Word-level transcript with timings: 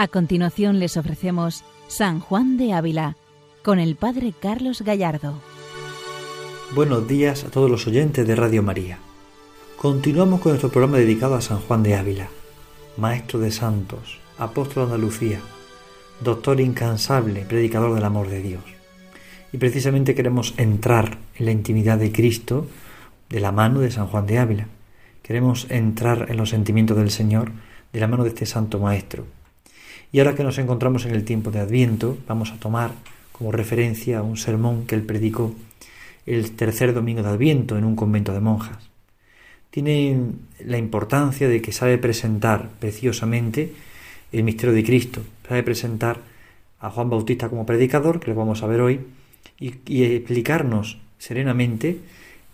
A 0.00 0.08
continuación 0.08 0.78
les 0.78 0.96
ofrecemos 0.96 1.62
San 1.86 2.20
Juan 2.20 2.56
de 2.56 2.72
Ávila 2.72 3.18
con 3.62 3.78
el 3.78 3.96
Padre 3.96 4.32
Carlos 4.32 4.80
Gallardo. 4.80 5.34
Buenos 6.74 7.06
días 7.06 7.44
a 7.44 7.50
todos 7.50 7.70
los 7.70 7.86
oyentes 7.86 8.26
de 8.26 8.34
Radio 8.34 8.62
María. 8.62 8.98
Continuamos 9.76 10.40
con 10.40 10.52
nuestro 10.52 10.70
programa 10.70 10.96
dedicado 10.96 11.34
a 11.34 11.42
San 11.42 11.60
Juan 11.60 11.82
de 11.82 11.96
Ávila, 11.96 12.30
maestro 12.96 13.40
de 13.40 13.50
santos, 13.50 14.20
apóstol 14.38 14.86
de 14.86 14.94
Andalucía, 14.94 15.40
doctor 16.24 16.62
incansable, 16.62 17.42
predicador 17.42 17.94
del 17.94 18.04
amor 18.04 18.30
de 18.30 18.40
Dios. 18.40 18.64
Y 19.52 19.58
precisamente 19.58 20.14
queremos 20.14 20.54
entrar 20.56 21.18
en 21.34 21.44
la 21.44 21.52
intimidad 21.52 21.98
de 21.98 22.10
Cristo 22.10 22.66
de 23.28 23.40
la 23.40 23.52
mano 23.52 23.80
de 23.80 23.90
San 23.90 24.06
Juan 24.06 24.26
de 24.26 24.38
Ávila. 24.38 24.66
Queremos 25.22 25.66
entrar 25.68 26.28
en 26.30 26.38
los 26.38 26.48
sentimientos 26.48 26.96
del 26.96 27.10
Señor 27.10 27.52
de 27.92 28.00
la 28.00 28.06
mano 28.06 28.22
de 28.22 28.30
este 28.30 28.46
santo 28.46 28.78
maestro 28.78 29.26
y 30.12 30.18
ahora 30.18 30.34
que 30.34 30.44
nos 30.44 30.58
encontramos 30.58 31.06
en 31.06 31.14
el 31.14 31.24
tiempo 31.24 31.50
de 31.50 31.60
Adviento, 31.60 32.18
vamos 32.26 32.50
a 32.50 32.56
tomar 32.58 32.92
como 33.32 33.52
referencia 33.52 34.22
un 34.22 34.36
sermón 34.36 34.86
que 34.86 34.94
él 34.94 35.02
predicó 35.02 35.54
el 36.26 36.52
tercer 36.52 36.92
domingo 36.92 37.22
de 37.22 37.30
Adviento 37.30 37.78
en 37.78 37.84
un 37.84 37.96
convento 37.96 38.32
de 38.32 38.40
monjas. 38.40 38.90
Tiene 39.70 40.20
la 40.64 40.78
importancia 40.78 41.48
de 41.48 41.62
que 41.62 41.72
sabe 41.72 41.96
presentar 41.98 42.70
preciosamente 42.80 43.72
el 44.32 44.42
misterio 44.42 44.74
de 44.74 44.84
Cristo, 44.84 45.22
sabe 45.48 45.62
presentar 45.62 46.18
a 46.80 46.90
Juan 46.90 47.10
Bautista 47.10 47.48
como 47.48 47.66
predicador, 47.66 48.20
que 48.20 48.30
lo 48.30 48.36
vamos 48.36 48.62
a 48.62 48.66
ver 48.66 48.80
hoy, 48.80 49.00
y, 49.58 49.74
y 49.86 50.04
explicarnos 50.04 50.98
serenamente 51.18 51.98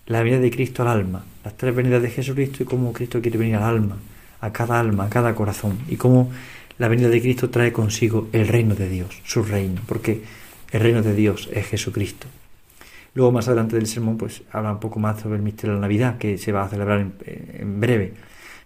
la 0.07 0.23
venida 0.23 0.41
de 0.41 0.51
Cristo 0.51 0.83
al 0.83 0.89
alma, 0.89 1.25
las 1.45 1.57
tres 1.57 1.75
venidas 1.75 2.03
de 2.03 2.11
Jesucristo 2.11 2.63
y 2.63 2.67
cómo 2.67 2.93
Cristo 2.93 3.21
quiere 3.21 3.39
venir 3.39 3.57
al 3.57 3.65
alma, 3.65 3.97
a 4.41 4.53
cada 4.53 4.79
alma, 4.79 5.07
a 5.07 5.09
cada 5.09 5.35
corazón, 5.35 5.79
y 5.89 5.97
cómo 5.97 6.31
la 6.79 6.89
venida 6.89 7.09
de 7.09 7.21
Cristo 7.21 7.51
trae 7.51 7.73
consigo 7.73 8.29
el 8.33 8.49
reino 8.49 8.75
de 8.75 8.89
Dios, 8.89 9.21
su 9.25 9.43
reino, 9.43 9.81
porque 9.87 10.23
el 10.73 10.81
reino 10.81 11.03
de 11.03 11.15
Dios 11.15 11.49
es 11.53 11.67
Jesucristo. 11.67 12.27
Luego 13.15 13.33
más 13.33 13.49
adelante 13.49 13.77
del 13.77 13.87
sermón 13.87 14.19
pues 14.19 14.43
habla 14.53 14.73
un 14.73 14.81
poco 14.81 15.01
más 15.01 15.21
sobre 15.21 15.37
el 15.37 15.43
misterio 15.43 15.73
de 15.73 15.81
la 15.81 15.87
Navidad 15.87 16.19
que 16.19 16.37
se 16.37 16.53
va 16.53 16.65
a 16.65 16.69
celebrar 16.69 17.01
en, 17.01 17.81
breve. 17.81 18.13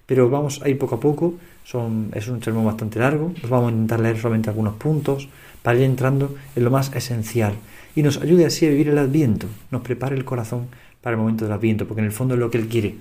Pero 0.06 0.28
vamos 0.28 0.60
a 0.62 0.68
ir 0.68 0.76
poco 0.76 0.96
a 0.96 1.00
poco, 1.00 1.34
Son, 1.62 2.10
es 2.14 2.26
un 2.26 2.42
sermón 2.42 2.64
bastante 2.64 2.98
largo, 2.98 3.32
vamos 3.48 3.68
a 3.68 3.72
intentar 3.72 4.00
leer 4.00 4.18
solamente 4.18 4.50
algunos 4.50 4.74
puntos 4.74 5.28
para 5.62 5.78
ir 5.78 5.84
entrando 5.84 6.34
en 6.56 6.64
lo 6.64 6.70
más 6.70 6.92
esencial 6.96 7.54
y 7.94 8.02
nos 8.02 8.16
ayude 8.16 8.44
así 8.44 8.66
a 8.66 8.70
vivir 8.70 8.88
el 8.88 8.98
adviento, 8.98 9.46
nos 9.70 9.82
prepare 9.82 10.16
el 10.16 10.24
corazón 10.24 10.66
para 11.00 11.14
el 11.14 11.20
momento 11.20 11.44
del 11.44 11.52
adviento, 11.52 11.86
porque 11.86 12.00
en 12.00 12.06
el 12.06 12.12
fondo 12.12 12.34
es 12.34 12.40
lo 12.40 12.50
que 12.50 12.58
Él 12.58 12.66
quiere. 12.66 12.96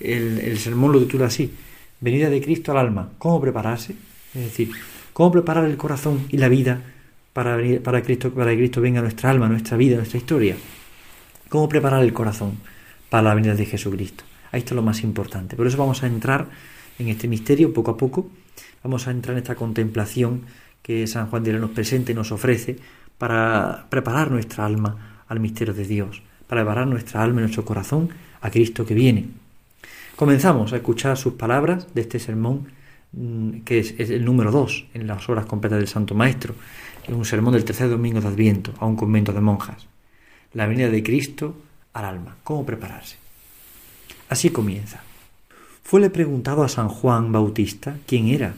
El, 0.00 0.38
el 0.40 0.58
sermón 0.58 0.92
lo 0.92 1.00
titula 1.00 1.26
así, 1.26 1.50
venida 2.00 2.28
de 2.28 2.42
Cristo 2.42 2.72
al 2.72 2.78
alma, 2.78 3.08
¿cómo 3.16 3.40
prepararse? 3.40 3.94
Es 4.34 4.42
decir, 4.42 4.70
cómo 5.12 5.32
preparar 5.32 5.64
el 5.64 5.76
corazón 5.76 6.26
y 6.28 6.38
la 6.38 6.48
vida 6.48 6.80
para, 7.32 7.58
para, 7.82 8.02
Cristo, 8.02 8.32
para 8.32 8.50
que 8.50 8.58
Cristo 8.58 8.80
venga 8.80 9.00
a 9.00 9.02
nuestra 9.02 9.30
alma, 9.30 9.48
nuestra 9.48 9.76
vida, 9.76 9.96
nuestra 9.96 10.18
historia. 10.18 10.56
Cómo 11.48 11.68
preparar 11.68 12.02
el 12.02 12.12
corazón 12.12 12.58
para 13.10 13.22
la 13.22 13.34
venida 13.34 13.54
de 13.54 13.64
Jesucristo. 13.64 14.24
Ahí 14.50 14.60
está 14.60 14.74
lo 14.74 14.82
más 14.82 15.02
importante. 15.02 15.56
Por 15.56 15.66
eso 15.66 15.76
vamos 15.76 16.02
a 16.02 16.06
entrar 16.06 16.48
en 16.98 17.08
este 17.08 17.28
misterio 17.28 17.72
poco 17.72 17.92
a 17.92 17.96
poco. 17.96 18.28
Vamos 18.82 19.06
a 19.06 19.10
entrar 19.10 19.34
en 19.34 19.42
esta 19.42 19.54
contemplación 19.54 20.42
que 20.82 21.06
San 21.06 21.28
Juan 21.28 21.42
de 21.42 21.52
la 21.52 21.58
nos 21.58 21.70
presenta 21.70 22.12
y 22.12 22.14
nos 22.14 22.30
ofrece 22.30 22.76
para 23.18 23.86
preparar 23.88 24.30
nuestra 24.30 24.66
alma 24.66 25.22
al 25.28 25.40
misterio 25.40 25.74
de 25.74 25.86
Dios, 25.86 26.22
para 26.46 26.62
preparar 26.62 26.86
nuestra 26.86 27.22
alma 27.22 27.40
y 27.40 27.44
nuestro 27.44 27.64
corazón 27.64 28.10
a 28.40 28.50
Cristo 28.50 28.84
que 28.84 28.94
viene. 28.94 29.28
Comenzamos 30.16 30.72
a 30.72 30.76
escuchar 30.76 31.16
sus 31.16 31.34
palabras 31.34 31.92
de 31.94 32.02
este 32.02 32.18
sermón 32.18 32.68
que 33.64 33.78
es, 33.78 33.94
el 33.98 34.24
número 34.24 34.50
dos 34.50 34.86
en 34.94 35.06
las 35.06 35.28
obras 35.28 35.46
completas 35.46 35.78
del 35.78 35.88
Santo 35.88 36.14
Maestro, 36.14 36.54
en 37.06 37.14
un 37.14 37.24
sermón 37.24 37.54
del 37.54 37.64
tercer 37.64 37.88
domingo 37.88 38.20
de 38.20 38.28
Adviento 38.28 38.72
a 38.78 38.86
un 38.86 38.96
convento 38.96 39.32
de 39.32 39.40
monjas. 39.40 39.86
La 40.52 40.66
venida 40.66 40.88
de 40.88 41.02
Cristo 41.02 41.56
al 41.92 42.04
alma. 42.04 42.36
¿Cómo 42.44 42.64
prepararse? 42.64 43.16
Así 44.28 44.50
comienza. 44.50 45.02
Fuele 45.82 46.10
preguntado 46.10 46.62
a 46.62 46.68
San 46.68 46.88
Juan 46.88 47.30
Bautista 47.30 47.96
quién 48.06 48.28
era, 48.28 48.54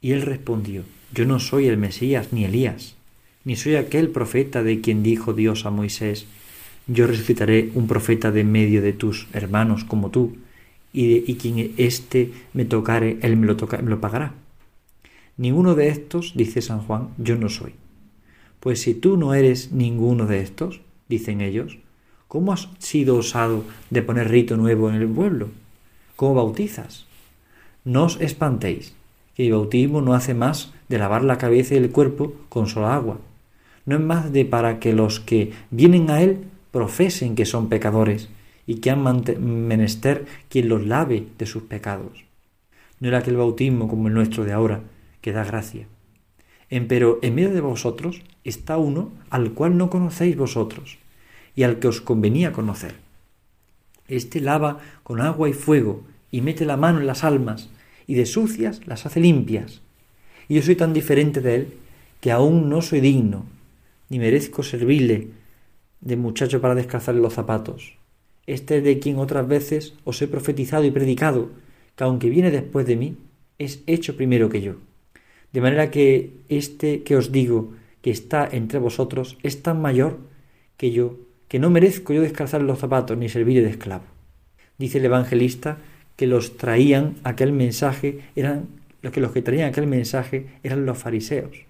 y 0.00 0.12
él 0.12 0.22
respondió, 0.22 0.82
yo 1.12 1.26
no 1.26 1.38
soy 1.38 1.66
el 1.66 1.76
Mesías 1.76 2.32
ni 2.32 2.44
Elías, 2.44 2.96
ni 3.44 3.56
soy 3.56 3.76
aquel 3.76 4.08
profeta 4.08 4.62
de 4.62 4.80
quien 4.80 5.02
dijo 5.02 5.32
Dios 5.32 5.66
a 5.66 5.70
Moisés, 5.70 6.26
yo 6.86 7.06
resucitaré 7.06 7.70
un 7.74 7.86
profeta 7.86 8.32
de 8.32 8.44
medio 8.44 8.82
de 8.82 8.92
tus 8.92 9.28
hermanos 9.32 9.84
como 9.84 10.10
tú, 10.10 10.36
y, 10.92 11.34
quien 11.36 11.72
éste 11.76 12.32
me 12.52 12.64
tocare, 12.64 13.18
él 13.22 13.36
me 13.36 13.46
lo, 13.46 13.56
toca, 13.56 13.78
me 13.78 13.90
lo 13.90 14.00
pagará. 14.00 14.34
Ninguno 15.36 15.74
de 15.74 15.88
estos, 15.88 16.32
dice 16.34 16.62
San 16.62 16.80
Juan, 16.80 17.10
yo 17.16 17.36
no 17.36 17.48
soy. 17.48 17.74
Pues 18.58 18.82
si 18.82 18.94
tú 18.94 19.16
no 19.16 19.34
eres 19.34 19.72
ninguno 19.72 20.26
de 20.26 20.40
estos, 20.40 20.80
dicen 21.08 21.40
ellos, 21.40 21.78
¿cómo 22.28 22.52
has 22.52 22.68
sido 22.78 23.16
osado 23.16 23.64
de 23.90 24.02
poner 24.02 24.28
rito 24.28 24.56
nuevo 24.56 24.90
en 24.90 24.96
el 24.96 25.08
pueblo? 25.08 25.48
¿Cómo 26.16 26.34
bautizas? 26.34 27.06
No 27.84 28.04
os 28.04 28.20
espantéis, 28.20 28.94
que 29.34 29.46
el 29.46 29.52
bautismo 29.52 30.02
no 30.02 30.14
hace 30.14 30.34
más 30.34 30.72
de 30.88 30.98
lavar 30.98 31.24
la 31.24 31.38
cabeza 31.38 31.74
y 31.74 31.78
el 31.78 31.90
cuerpo 31.90 32.34
con 32.48 32.66
sola 32.66 32.94
agua. 32.94 33.18
No 33.86 33.96
es 33.96 34.02
más 34.02 34.32
de 34.32 34.44
para 34.44 34.78
que 34.78 34.92
los 34.92 35.20
que 35.20 35.52
vienen 35.70 36.10
a 36.10 36.20
él 36.20 36.44
profesen 36.70 37.34
que 37.34 37.46
son 37.46 37.68
pecadores 37.68 38.28
y 38.70 38.76
que 38.76 38.92
han 38.92 39.02
menester 39.40 40.26
quien 40.48 40.68
los 40.68 40.86
lave 40.86 41.26
de 41.38 41.46
sus 41.46 41.64
pecados. 41.64 42.22
No 43.00 43.08
era 43.08 43.18
aquel 43.18 43.36
bautismo 43.36 43.88
como 43.88 44.06
el 44.06 44.14
nuestro 44.14 44.44
de 44.44 44.52
ahora, 44.52 44.82
que 45.22 45.32
da 45.32 45.42
gracia. 45.42 45.88
Empero 46.68 47.18
en 47.22 47.34
medio 47.34 47.52
de 47.52 47.62
vosotros 47.62 48.22
está 48.44 48.78
uno 48.78 49.10
al 49.28 49.54
cual 49.54 49.76
no 49.76 49.90
conocéis 49.90 50.36
vosotros, 50.36 50.98
y 51.56 51.64
al 51.64 51.80
que 51.80 51.88
os 51.88 52.00
convenía 52.00 52.52
conocer. 52.52 52.94
Este 54.06 54.40
lava 54.40 54.78
con 55.02 55.20
agua 55.20 55.48
y 55.48 55.52
fuego, 55.52 56.04
y 56.30 56.40
mete 56.40 56.64
la 56.64 56.76
mano 56.76 57.00
en 57.00 57.08
las 57.08 57.24
almas, 57.24 57.70
y 58.06 58.14
de 58.14 58.24
sucias 58.24 58.86
las 58.86 59.04
hace 59.04 59.18
limpias. 59.18 59.80
Y 60.46 60.54
yo 60.54 60.62
soy 60.62 60.76
tan 60.76 60.92
diferente 60.92 61.40
de 61.40 61.56
él, 61.56 61.74
que 62.20 62.30
aún 62.30 62.68
no 62.68 62.82
soy 62.82 63.00
digno, 63.00 63.46
ni 64.10 64.20
merezco 64.20 64.62
servirle 64.62 65.26
de 66.00 66.16
muchacho 66.16 66.60
para 66.60 66.76
descalzarle 66.76 67.20
los 67.20 67.34
zapatos 67.34 67.98
este 68.46 68.80
de 68.80 68.98
quien 68.98 69.18
otras 69.18 69.46
veces 69.46 69.94
os 70.04 70.20
he 70.22 70.28
profetizado 70.28 70.84
y 70.84 70.90
predicado, 70.90 71.50
que 71.96 72.04
aunque 72.04 72.30
viene 72.30 72.50
después 72.50 72.86
de 72.86 72.96
mí, 72.96 73.16
es 73.58 73.82
hecho 73.86 74.16
primero 74.16 74.48
que 74.48 74.62
yo. 74.62 74.74
De 75.52 75.60
manera 75.60 75.90
que 75.90 76.32
este 76.48 77.02
que 77.02 77.16
os 77.16 77.32
digo 77.32 77.72
que 78.02 78.10
está 78.10 78.48
entre 78.50 78.78
vosotros 78.78 79.36
es 79.42 79.62
tan 79.62 79.80
mayor 79.82 80.18
que 80.76 80.92
yo, 80.92 81.18
que 81.48 81.58
no 81.58 81.70
merezco 81.70 82.12
yo 82.12 82.22
descalzar 82.22 82.62
los 82.62 82.78
zapatos 82.78 83.18
ni 83.18 83.28
servir 83.28 83.62
de 83.62 83.70
esclavo. 83.70 84.04
Dice 84.78 84.98
el 84.98 85.04
evangelista 85.04 85.78
que 86.16 86.26
los 86.26 86.56
traían 86.56 87.16
aquel 87.24 87.52
mensaje 87.52 88.20
eran 88.36 88.68
los 89.02 89.12
que 89.12 89.20
los 89.20 89.32
que 89.32 89.42
traían 89.42 89.68
aquel 89.68 89.86
mensaje 89.86 90.46
eran 90.62 90.86
los 90.86 90.98
fariseos, 90.98 91.64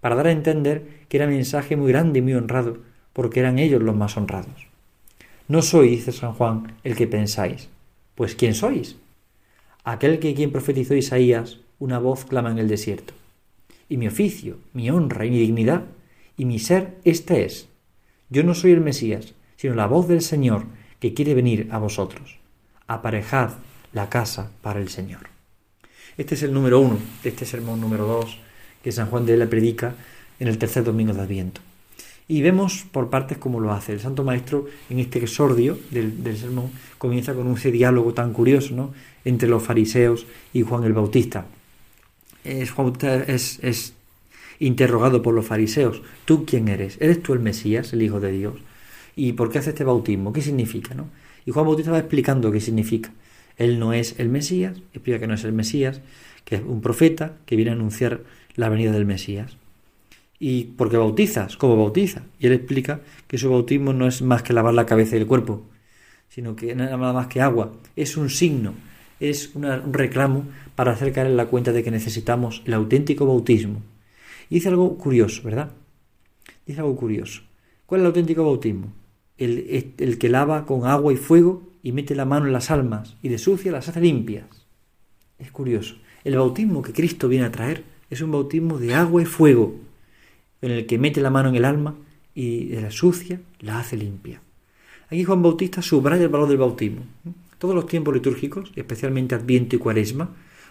para 0.00 0.16
dar 0.16 0.26
a 0.26 0.32
entender 0.32 0.82
que 1.08 1.16
era 1.16 1.26
mensaje 1.26 1.76
muy 1.76 1.92
grande 1.92 2.18
y 2.18 2.22
muy 2.22 2.34
honrado, 2.34 2.78
porque 3.12 3.40
eran 3.40 3.58
ellos 3.58 3.82
los 3.82 3.94
más 3.94 4.16
honrados. 4.16 4.71
No 5.52 5.60
soy, 5.60 5.90
dice 5.90 6.12
San 6.12 6.32
Juan, 6.32 6.78
el 6.82 6.96
que 6.96 7.06
pensáis. 7.06 7.68
Pues 8.14 8.34
¿quién 8.34 8.54
sois? 8.54 8.96
Aquel 9.84 10.18
que 10.18 10.32
quien 10.32 10.50
profetizó 10.50 10.94
Isaías, 10.94 11.58
una 11.78 11.98
voz 11.98 12.24
clama 12.24 12.50
en 12.50 12.58
el 12.58 12.68
desierto. 12.68 13.12
Y 13.86 13.98
mi 13.98 14.06
oficio, 14.06 14.56
mi 14.72 14.88
honra 14.88 15.26
y 15.26 15.30
mi 15.30 15.38
dignidad, 15.38 15.84
y 16.38 16.46
mi 16.46 16.58
ser, 16.58 16.96
este 17.04 17.44
es. 17.44 17.68
Yo 18.30 18.44
no 18.44 18.54
soy 18.54 18.70
el 18.70 18.80
Mesías, 18.80 19.34
sino 19.56 19.74
la 19.74 19.86
voz 19.86 20.08
del 20.08 20.22
Señor 20.22 20.64
que 21.00 21.12
quiere 21.12 21.34
venir 21.34 21.68
a 21.70 21.76
vosotros. 21.76 22.38
Aparejad 22.86 23.50
la 23.92 24.08
casa 24.08 24.52
para 24.62 24.80
el 24.80 24.88
Señor. 24.88 25.28
Este 26.16 26.34
es 26.34 26.42
el 26.44 26.54
número 26.54 26.80
uno 26.80 26.98
de 27.22 27.28
este 27.28 27.44
sermón 27.44 27.78
número 27.78 28.06
dos 28.06 28.38
que 28.82 28.90
San 28.90 29.10
Juan 29.10 29.26
de 29.26 29.36
la 29.36 29.50
predica 29.50 29.96
en 30.40 30.48
el 30.48 30.56
tercer 30.56 30.82
domingo 30.82 31.12
de 31.12 31.20
Adviento. 31.20 31.60
Y 32.28 32.40
vemos 32.40 32.84
por 32.90 33.10
partes 33.10 33.38
cómo 33.38 33.60
lo 33.60 33.72
hace. 33.72 33.92
El 33.92 34.00
Santo 34.00 34.24
Maestro, 34.24 34.66
en 34.88 34.98
este 35.00 35.18
exordio 35.18 35.78
del, 35.90 36.36
sermón, 36.36 36.70
comienza 36.98 37.34
con 37.34 37.50
ese 37.52 37.70
diálogo 37.70 38.14
tan 38.14 38.32
curioso 38.32 38.74
¿no? 38.74 38.94
entre 39.24 39.48
los 39.48 39.62
fariseos 39.62 40.26
y 40.52 40.62
Juan 40.62 40.84
el 40.84 40.92
Bautista. 40.92 41.46
Es, 42.44 42.70
Juan 42.70 42.92
es, 43.26 43.58
es 43.62 43.94
interrogado 44.58 45.22
por 45.22 45.34
los 45.34 45.46
fariseos. 45.46 46.02
¿Tú 46.24 46.46
quién 46.46 46.68
eres? 46.68 46.96
¿Eres 47.00 47.22
tú 47.22 47.32
el 47.32 47.40
Mesías, 47.40 47.92
el 47.92 48.02
Hijo 48.02 48.20
de 48.20 48.32
Dios? 48.32 48.54
¿Y 49.16 49.32
por 49.32 49.50
qué 49.50 49.58
hace 49.58 49.70
este 49.70 49.84
bautismo? 49.84 50.32
¿Qué 50.32 50.40
significa? 50.40 50.94
¿no? 50.94 51.08
Y 51.44 51.50
Juan 51.50 51.66
Bautista 51.66 51.90
va 51.90 51.98
explicando 51.98 52.50
qué 52.52 52.60
significa. 52.60 53.10
Él 53.56 53.78
no 53.78 53.92
es 53.92 54.18
el 54.18 54.28
Mesías, 54.28 54.78
explica 54.94 55.18
que 55.18 55.26
no 55.26 55.34
es 55.34 55.44
el 55.44 55.52
Mesías, 55.52 56.00
que 56.44 56.56
es 56.56 56.62
un 56.62 56.80
profeta 56.80 57.36
que 57.46 57.56
viene 57.56 57.70
a 57.70 57.74
anunciar 57.74 58.20
la 58.54 58.68
venida 58.68 58.92
del 58.92 59.04
Mesías. 59.04 59.56
¿Y 60.44 60.64
por 60.64 60.90
qué 60.90 60.96
bautizas? 60.96 61.56
¿Cómo 61.56 61.76
bautiza? 61.76 62.24
Y 62.40 62.48
él 62.48 62.54
explica 62.54 63.00
que 63.28 63.38
su 63.38 63.48
bautismo 63.48 63.92
no 63.92 64.08
es 64.08 64.22
más 64.22 64.42
que 64.42 64.52
lavar 64.52 64.74
la 64.74 64.86
cabeza 64.86 65.14
y 65.14 65.20
el 65.20 65.28
cuerpo, 65.28 65.62
sino 66.28 66.56
que 66.56 66.74
nada 66.74 66.96
más 66.96 67.28
que 67.28 67.40
agua. 67.40 67.70
Es 67.94 68.16
un 68.16 68.28
signo, 68.28 68.74
es 69.20 69.54
un 69.54 69.92
reclamo 69.92 70.46
para 70.74 70.90
hacer 70.90 71.12
caer 71.12 71.28
en 71.28 71.36
la 71.36 71.46
cuenta 71.46 71.70
de 71.70 71.84
que 71.84 71.92
necesitamos 71.92 72.64
el 72.64 72.74
auténtico 72.74 73.24
bautismo. 73.24 73.82
Y 74.50 74.56
dice 74.56 74.70
algo 74.70 74.98
curioso, 74.98 75.42
¿verdad? 75.44 75.70
Dice 76.66 76.80
algo 76.80 76.96
curioso. 76.96 77.42
¿Cuál 77.86 78.00
es 78.00 78.02
el 78.02 78.06
auténtico 78.08 78.42
bautismo? 78.42 78.92
El, 79.38 79.94
el 79.96 80.18
que 80.18 80.28
lava 80.28 80.66
con 80.66 80.86
agua 80.88 81.12
y 81.12 81.16
fuego 81.16 81.70
y 81.84 81.92
mete 81.92 82.16
la 82.16 82.24
mano 82.24 82.46
en 82.46 82.52
las 82.52 82.72
almas 82.72 83.14
y 83.22 83.28
de 83.28 83.38
sucia 83.38 83.70
las 83.70 83.88
hace 83.88 84.00
limpias. 84.00 84.66
Es 85.38 85.52
curioso. 85.52 85.98
El 86.24 86.34
bautismo 86.34 86.82
que 86.82 86.92
Cristo 86.92 87.28
viene 87.28 87.46
a 87.46 87.52
traer 87.52 87.84
es 88.10 88.20
un 88.22 88.32
bautismo 88.32 88.78
de 88.78 88.96
agua 88.96 89.22
y 89.22 89.24
fuego, 89.24 89.76
en 90.62 90.70
el 90.70 90.86
que 90.86 90.98
mete 90.98 91.20
la 91.20 91.30
mano 91.30 91.50
en 91.50 91.56
el 91.56 91.64
alma 91.64 91.94
y 92.34 92.66
de 92.66 92.80
la 92.80 92.90
sucia 92.90 93.40
la 93.60 93.80
hace 93.80 93.96
limpia. 93.96 94.40
Aquí 95.10 95.24
Juan 95.24 95.42
Bautista 95.42 95.82
subraya 95.82 96.22
el 96.22 96.30
valor 96.30 96.48
del 96.48 96.56
bautismo. 96.56 97.02
Todos 97.58 97.74
los 97.74 97.86
tiempos 97.86 98.14
litúrgicos, 98.14 98.72
especialmente 98.74 99.34
Adviento 99.34 99.76
y 99.76 99.78
Cuaresma, 99.78 100.30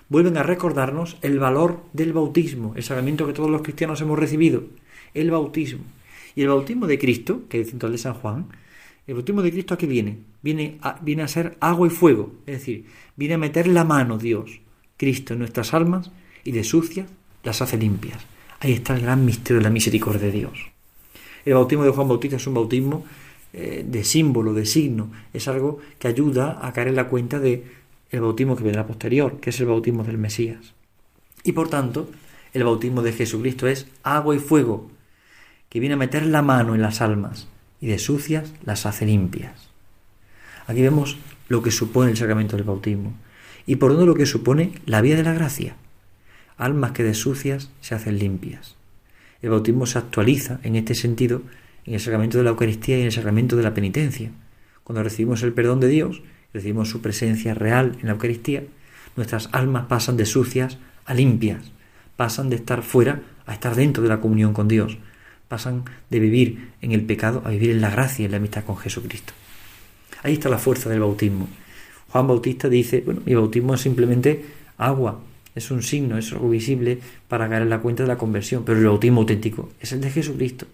vuelven 0.09 0.38
a 0.38 0.43
recordarnos 0.43 1.17
el 1.21 1.39
valor 1.39 1.83
del 1.93 2.11
bautismo, 2.11 2.73
el 2.75 2.83
sacramento 2.83 3.27
que 3.27 3.33
todos 3.33 3.49
los 3.49 3.61
cristianos 3.61 4.01
hemos 4.01 4.17
recibido, 4.17 4.63
el 5.13 5.29
bautismo. 5.29 5.83
Y 6.35 6.41
el 6.41 6.47
bautismo 6.47 6.87
de 6.87 6.97
Cristo, 6.97 7.44
que 7.49 7.61
es 7.61 7.73
el 7.73 7.79
de 7.79 7.97
San 7.97 8.13
Juan, 8.15 8.47
el 9.07 9.13
bautismo 9.13 9.41
de 9.41 9.51
Cristo 9.51 9.73
aquí 9.73 9.85
viene, 9.85 10.17
viene 10.41 10.79
viene 11.01 11.23
a 11.23 11.27
ser 11.27 11.57
agua 11.59 11.87
y 11.87 11.89
fuego, 11.89 12.33
es 12.45 12.59
decir, 12.59 12.85
viene 13.15 13.35
a 13.35 13.37
meter 13.37 13.67
la 13.67 13.83
mano 13.83 14.17
Dios, 14.17 14.59
Cristo, 14.97 15.33
en 15.33 15.39
nuestras 15.39 15.73
almas 15.73 16.11
y 16.44 16.51
de 16.51 16.63
sucias 16.63 17.07
las 17.44 17.61
hace 17.61 17.77
limpias. 17.77 18.31
Ahí 18.61 18.73
está 18.73 18.95
el 18.95 19.01
gran 19.01 19.25
misterio 19.25 19.57
de 19.57 19.63
la 19.63 19.71
misericordia 19.71 20.27
de 20.27 20.31
Dios. 20.31 20.71
El 21.45 21.55
bautismo 21.55 21.83
de 21.83 21.89
Juan 21.89 22.07
Bautista 22.07 22.37
es 22.37 22.45
un 22.45 22.53
bautismo 22.53 23.03
eh, 23.53 23.83
de 23.85 24.03
símbolo, 24.03 24.53
de 24.53 24.67
signo, 24.67 25.11
es 25.33 25.47
algo 25.47 25.79
que 25.97 26.07
ayuda 26.07 26.59
a 26.61 26.71
caer 26.71 26.89
en 26.89 26.95
la 26.95 27.07
cuenta 27.07 27.39
de 27.39 27.65
el 28.11 28.21
bautismo 28.21 28.55
que 28.55 28.63
vendrá 28.63 28.85
posterior, 28.85 29.39
que 29.39 29.49
es 29.49 29.59
el 29.59 29.65
bautismo 29.65 30.03
del 30.03 30.19
Mesías. 30.19 30.75
Y 31.43 31.53
por 31.53 31.69
tanto, 31.69 32.11
el 32.53 32.63
bautismo 32.63 33.01
de 33.01 33.13
Jesucristo 33.13 33.67
es 33.67 33.87
agua 34.03 34.35
y 34.35 34.39
fuego, 34.39 34.91
que 35.69 35.79
viene 35.79 35.95
a 35.95 35.97
meter 35.97 36.27
la 36.27 36.43
mano 36.43 36.75
en 36.75 36.83
las 36.83 37.01
almas 37.01 37.47
y 37.79 37.87
de 37.87 37.97
sucias 37.97 38.53
las 38.63 38.85
hace 38.85 39.07
limpias. 39.07 39.69
Aquí 40.67 40.83
vemos 40.83 41.17
lo 41.49 41.63
que 41.63 41.71
supone 41.71 42.11
el 42.11 42.17
sacramento 42.17 42.57
del 42.57 42.65
bautismo 42.65 43.13
y 43.65 43.77
por 43.77 43.91
donde 43.91 44.05
lo 44.05 44.13
que 44.13 44.27
supone 44.27 44.73
la 44.85 45.01
vía 45.01 45.15
de 45.15 45.23
la 45.23 45.33
gracia. 45.33 45.75
Almas 46.61 46.91
que 46.91 47.01
de 47.01 47.15
sucias 47.15 47.71
se 47.81 47.95
hacen 47.95 48.19
limpias. 48.19 48.75
El 49.41 49.49
bautismo 49.49 49.87
se 49.87 49.97
actualiza 49.97 50.59
en 50.61 50.75
este 50.75 50.93
sentido 50.93 51.41
en 51.85 51.95
el 51.95 51.99
sacramento 51.99 52.37
de 52.37 52.43
la 52.43 52.51
Eucaristía 52.51 52.97
y 52.97 52.99
en 52.99 53.07
el 53.07 53.11
sacramento 53.11 53.55
de 53.55 53.63
la 53.63 53.73
penitencia. 53.73 54.29
Cuando 54.83 55.01
recibimos 55.01 55.41
el 55.41 55.53
perdón 55.53 55.79
de 55.79 55.87
Dios, 55.87 56.21
recibimos 56.53 56.87
su 56.87 57.01
presencia 57.01 57.55
real 57.55 57.97
en 57.99 58.05
la 58.05 58.11
Eucaristía, 58.11 58.63
nuestras 59.15 59.49
almas 59.53 59.87
pasan 59.87 60.17
de 60.17 60.27
sucias 60.27 60.77
a 61.05 61.15
limpias, 61.15 61.71
pasan 62.15 62.51
de 62.51 62.57
estar 62.57 62.83
fuera 62.83 63.23
a 63.47 63.55
estar 63.55 63.73
dentro 63.73 64.03
de 64.03 64.09
la 64.09 64.21
comunión 64.21 64.53
con 64.53 64.67
Dios, 64.67 64.99
pasan 65.47 65.85
de 66.11 66.19
vivir 66.19 66.73
en 66.81 66.91
el 66.91 67.01
pecado 67.01 67.41
a 67.43 67.49
vivir 67.49 67.71
en 67.71 67.81
la 67.81 67.89
gracia 67.89 68.21
y 68.21 68.25
en 68.25 68.31
la 68.33 68.37
amistad 68.37 68.65
con 68.65 68.77
Jesucristo. 68.77 69.33
Ahí 70.21 70.33
está 70.33 70.47
la 70.47 70.59
fuerza 70.59 70.91
del 70.91 70.99
bautismo. 70.99 71.49
Juan 72.09 72.27
Bautista 72.27 72.69
dice, 72.69 73.01
bueno, 73.03 73.21
mi 73.25 73.33
bautismo 73.33 73.73
es 73.73 73.81
simplemente 73.81 74.45
agua, 74.77 75.21
es 75.56 75.71
un 75.71 75.83
signo, 75.83 76.18
es 76.18 76.31
algo 76.31 76.50
visible 76.50 77.00
para 77.27 77.50
caer 77.50 77.68
la 77.68 77.80
cuenta 77.80 78.03
de 78.03 78.07
la 78.07 78.18
conversión, 78.18 78.63
pero 78.65 78.77
el 78.80 78.86
bautismo 78.86 79.21
auténtico 79.21 79.69
es 79.80 79.92
el 79.92 80.01
de 80.01 80.09
Jesucristo, 80.09 80.65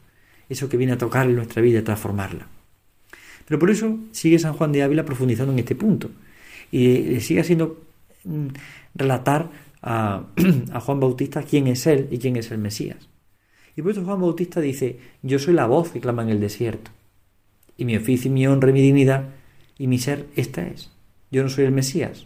eso 0.50 0.70
que 0.70 0.78
viene 0.78 0.94
a 0.94 0.98
tocar 0.98 1.28
en 1.28 1.36
nuestra 1.36 1.62
vida 1.62 1.80
a 1.80 1.84
transformarla. 1.84 2.48
Pero 3.48 3.60
por 3.60 3.72
eso 3.72 3.98
sigue 4.12 4.40
San 4.40 4.54
Juan 4.54 4.72
de 4.72 4.84
Ávila 4.84 5.06
profundizando 5.06 5.54
en 5.54 5.60
este 5.60 5.76
punto 5.76 6.10
y 6.72 7.20
sigue 7.22 7.40
haciendo 7.40 7.82
mm, 8.26 8.48
relatar 8.94 9.50
a, 9.82 10.26
Juan 10.82 11.00
Bautista 11.00 11.44
quién 11.44 11.68
es 11.68 11.88
él 11.88 12.08
y 12.12 12.18
quién 12.18 12.36
es 12.36 12.52
el 12.52 12.58
Mesías. 12.58 13.08
Y 13.76 13.82
por 13.82 13.92
eso 13.92 14.04
Juan 14.04 14.20
Bautista 14.20 14.60
dice, 14.60 15.00
yo 15.22 15.40
soy 15.40 15.54
la 15.54 15.68
voz 15.68 15.92
que 15.92 16.00
clama 16.00 16.24
en 16.24 16.30
el 16.30 16.40
desierto. 16.40 16.92
Y 17.78 17.86
mi 17.86 17.96
oficio, 17.96 18.32
mi 18.32 18.48
honra 18.48 18.72
mi 18.72 18.82
dignidad 18.82 19.30
y 19.78 19.88
mi 19.88 20.00
ser, 20.00 20.26
esta 20.36 20.68
es. 20.68 20.92
Yo 21.30 21.44
no 21.44 21.50
soy 21.50 21.66
el 21.66 21.72
Mesías, 21.72 22.26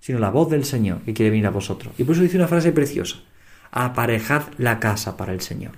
sino 0.00 0.18
la 0.18 0.30
voz 0.30 0.50
del 0.50 0.64
Señor 0.64 1.00
que 1.02 1.14
quiere 1.14 1.30
venir 1.30 1.46
a 1.46 1.50
vosotros. 1.50 1.94
Y 1.98 2.04
por 2.04 2.14
eso 2.14 2.22
dice 2.22 2.36
una 2.36 2.48
frase 2.48 2.72
preciosa, 2.72 3.18
aparejad 3.70 4.44
la 4.58 4.80
casa 4.80 5.16
para 5.16 5.32
el 5.32 5.40
Señor. 5.40 5.72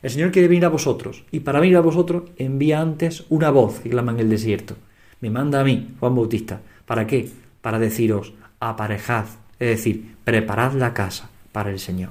El 0.00 0.10
Señor 0.10 0.32
quiere 0.32 0.48
venir 0.48 0.64
a 0.64 0.68
vosotros, 0.68 1.24
y 1.30 1.40
para 1.40 1.60
venir 1.60 1.76
a 1.76 1.80
vosotros 1.80 2.30
envía 2.36 2.80
antes 2.80 3.24
una 3.28 3.50
voz 3.50 3.80
que 3.80 3.90
clama 3.90 4.12
en 4.12 4.20
el 4.20 4.30
desierto. 4.30 4.76
Me 5.20 5.30
manda 5.30 5.60
a 5.60 5.64
mí, 5.64 5.94
Juan 6.00 6.16
Bautista. 6.16 6.60
¿Para 6.86 7.06
qué? 7.06 7.30
Para 7.60 7.78
deciros, 7.78 8.34
aparejad, 8.58 9.26
es 9.60 9.68
decir, 9.68 10.16
preparad 10.24 10.72
la 10.72 10.92
casa 10.92 11.30
para 11.52 11.70
el 11.70 11.78
Señor. 11.78 12.10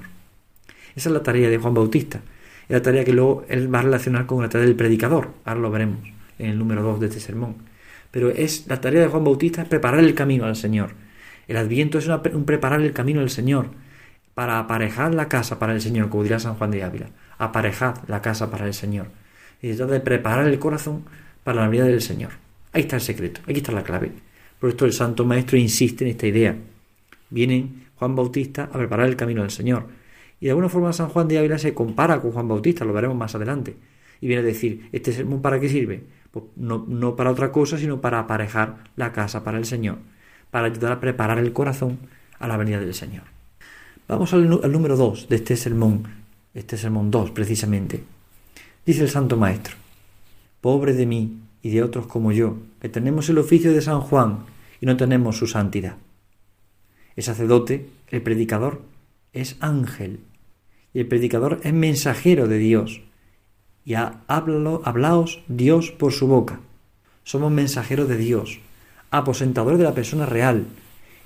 Esa 0.96 1.08
es 1.08 1.12
la 1.12 1.22
tarea 1.22 1.50
de 1.50 1.58
Juan 1.58 1.74
Bautista. 1.74 2.22
Es 2.68 2.70
la 2.70 2.82
tarea 2.82 3.04
que 3.04 3.12
luego 3.12 3.44
él 3.48 3.72
va 3.72 3.80
a 3.80 3.82
relacionar 3.82 4.26
con 4.26 4.40
la 4.40 4.48
tarea 4.48 4.66
del 4.66 4.76
predicador. 4.76 5.30
Ahora 5.44 5.60
lo 5.60 5.70
veremos 5.70 6.00
en 6.38 6.50
el 6.50 6.58
número 6.58 6.82
2 6.82 7.00
de 7.00 7.06
este 7.06 7.20
sermón. 7.20 7.56
Pero 8.10 8.30
es 8.30 8.66
la 8.66 8.80
tarea 8.80 9.02
de 9.02 9.08
Juan 9.08 9.24
Bautista 9.24 9.62
es 9.62 9.68
preparar 9.68 10.00
el 10.00 10.14
camino 10.14 10.44
al 10.44 10.56
Señor. 10.56 10.92
El 11.48 11.56
adviento 11.56 11.98
es 11.98 12.06
un 12.06 12.44
preparar 12.44 12.80
el 12.80 12.92
camino 12.92 13.20
al 13.20 13.30
Señor 13.30 13.70
para 14.34 14.58
aparejar 14.58 15.14
la 15.14 15.28
casa 15.28 15.58
para 15.58 15.72
el 15.72 15.80
Señor, 15.80 16.08
como 16.08 16.22
dirá 16.22 16.38
San 16.38 16.54
Juan 16.54 16.70
de 16.70 16.84
Ávila. 16.84 17.10
Aparejad 17.38 17.96
la 18.08 18.22
casa 18.22 18.50
para 18.50 18.66
el 18.66 18.74
Señor. 18.74 19.08
Y 19.60 19.70
se 19.70 19.76
trata 19.76 19.92
de 19.92 20.00
preparar 20.00 20.46
el 20.48 20.58
corazón 20.58 21.04
para 21.44 21.60
la 21.60 21.68
venida 21.68 21.84
del 21.84 22.00
Señor. 22.00 22.30
Ahí 22.72 22.82
está 22.82 22.96
el 22.96 23.02
secreto, 23.02 23.40
aquí 23.44 23.58
está 23.58 23.72
la 23.72 23.84
clave. 23.84 24.12
Por 24.58 24.70
esto 24.70 24.84
el 24.84 24.92
Santo 24.92 25.24
Maestro 25.24 25.58
insiste 25.58 26.04
en 26.04 26.10
esta 26.10 26.26
idea. 26.26 26.56
Viene 27.30 27.68
Juan 27.96 28.14
Bautista 28.14 28.64
a 28.64 28.78
preparar 28.78 29.08
el 29.08 29.16
camino 29.16 29.42
del 29.42 29.50
Señor 29.50 29.86
y 30.42 30.46
de 30.46 30.50
alguna 30.50 30.68
forma 30.68 30.92
San 30.92 31.08
Juan 31.08 31.28
de 31.28 31.38
Ávila 31.38 31.56
se 31.56 31.72
compara 31.72 32.20
con 32.20 32.32
Juan 32.32 32.48
Bautista, 32.48 32.84
lo 32.84 32.92
veremos 32.92 33.16
más 33.16 33.32
adelante. 33.36 33.76
Y 34.20 34.26
viene 34.26 34.42
a 34.42 34.44
decir, 34.44 34.88
¿este 34.90 35.12
sermón 35.12 35.40
para 35.40 35.60
qué 35.60 35.68
sirve? 35.68 36.02
Pues 36.32 36.46
no 36.56 37.14
para 37.14 37.30
otra 37.30 37.52
cosa, 37.52 37.78
sino 37.78 38.00
para 38.00 38.18
aparejar 38.18 38.78
la 38.96 39.12
casa 39.12 39.44
para 39.44 39.58
el 39.58 39.66
Señor, 39.66 39.98
para 40.52 40.66
ayudar 40.66 40.92
a 40.92 41.00
preparar 41.00 41.38
el 41.38 41.54
corazón 41.54 41.98
a 42.38 42.46
la 42.46 42.58
venida 42.58 42.78
del 42.78 42.92
Señor. 42.92 43.24
Vamos 44.06 44.34
al, 44.34 44.48
número 44.48 44.98
2 44.98 45.30
de 45.30 45.36
este 45.36 45.56
sermón, 45.56 46.04
este 46.52 46.76
sermón 46.76 47.10
2 47.10 47.30
precisamente. 47.30 48.04
Dice 48.84 49.00
el 49.00 49.08
Santo 49.08 49.38
Maestro, 49.38 49.76
pobre 50.60 50.92
de 50.92 51.06
mí 51.06 51.40
y 51.62 51.70
de 51.70 51.82
otros 51.82 52.06
como 52.06 52.32
yo, 52.32 52.58
que 52.82 52.90
tenemos 52.90 53.30
el 53.30 53.38
oficio 53.38 53.72
de 53.72 53.80
San 53.80 54.02
Juan 54.02 54.44
y 54.78 54.84
no 54.84 54.98
tenemos 54.98 55.38
su 55.38 55.46
santidad. 55.46 55.96
El 57.16 57.22
sacerdote, 57.24 57.88
el 58.08 58.20
predicador, 58.20 58.82
es 59.32 59.56
ángel 59.60 60.20
y 60.92 61.00
el 61.00 61.08
predicador 61.08 61.60
es 61.62 61.72
mensajero 61.72 62.46
de 62.46 62.58
Dios. 62.58 63.00
Y 63.86 63.94
hablaos 63.94 65.42
Dios 65.48 65.90
por 65.92 66.12
su 66.12 66.26
boca. 66.26 66.60
Somos 67.24 67.50
mensajeros 67.50 68.06
de 68.06 68.18
Dios, 68.18 68.60
aposentadores 69.12 69.78
de 69.78 69.84
la 69.84 69.94
persona 69.94 70.26
real. 70.26 70.66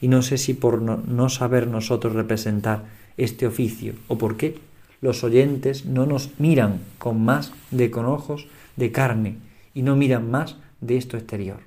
Y 0.02 0.08
no 0.08 0.20
sé 0.20 0.36
si 0.36 0.52
por 0.52 0.82
no, 0.82 1.02
no 1.06 1.30
saber 1.30 1.66
nosotros 1.66 2.12
representar 2.12 2.84
este 3.16 3.46
oficio 3.46 3.94
o 4.08 4.18
por 4.18 4.36
qué 4.36 4.58
los 5.00 5.24
oyentes 5.24 5.86
no 5.86 6.04
nos 6.04 6.38
miran 6.38 6.80
con 6.98 7.24
más 7.24 7.52
de 7.70 7.90
con 7.90 8.04
ojos 8.04 8.46
de 8.76 8.92
carne 8.92 9.36
y 9.72 9.80
no 9.80 9.96
miran 9.96 10.30
más 10.30 10.56
de 10.82 10.98
esto 10.98 11.16
exterior. 11.16 11.60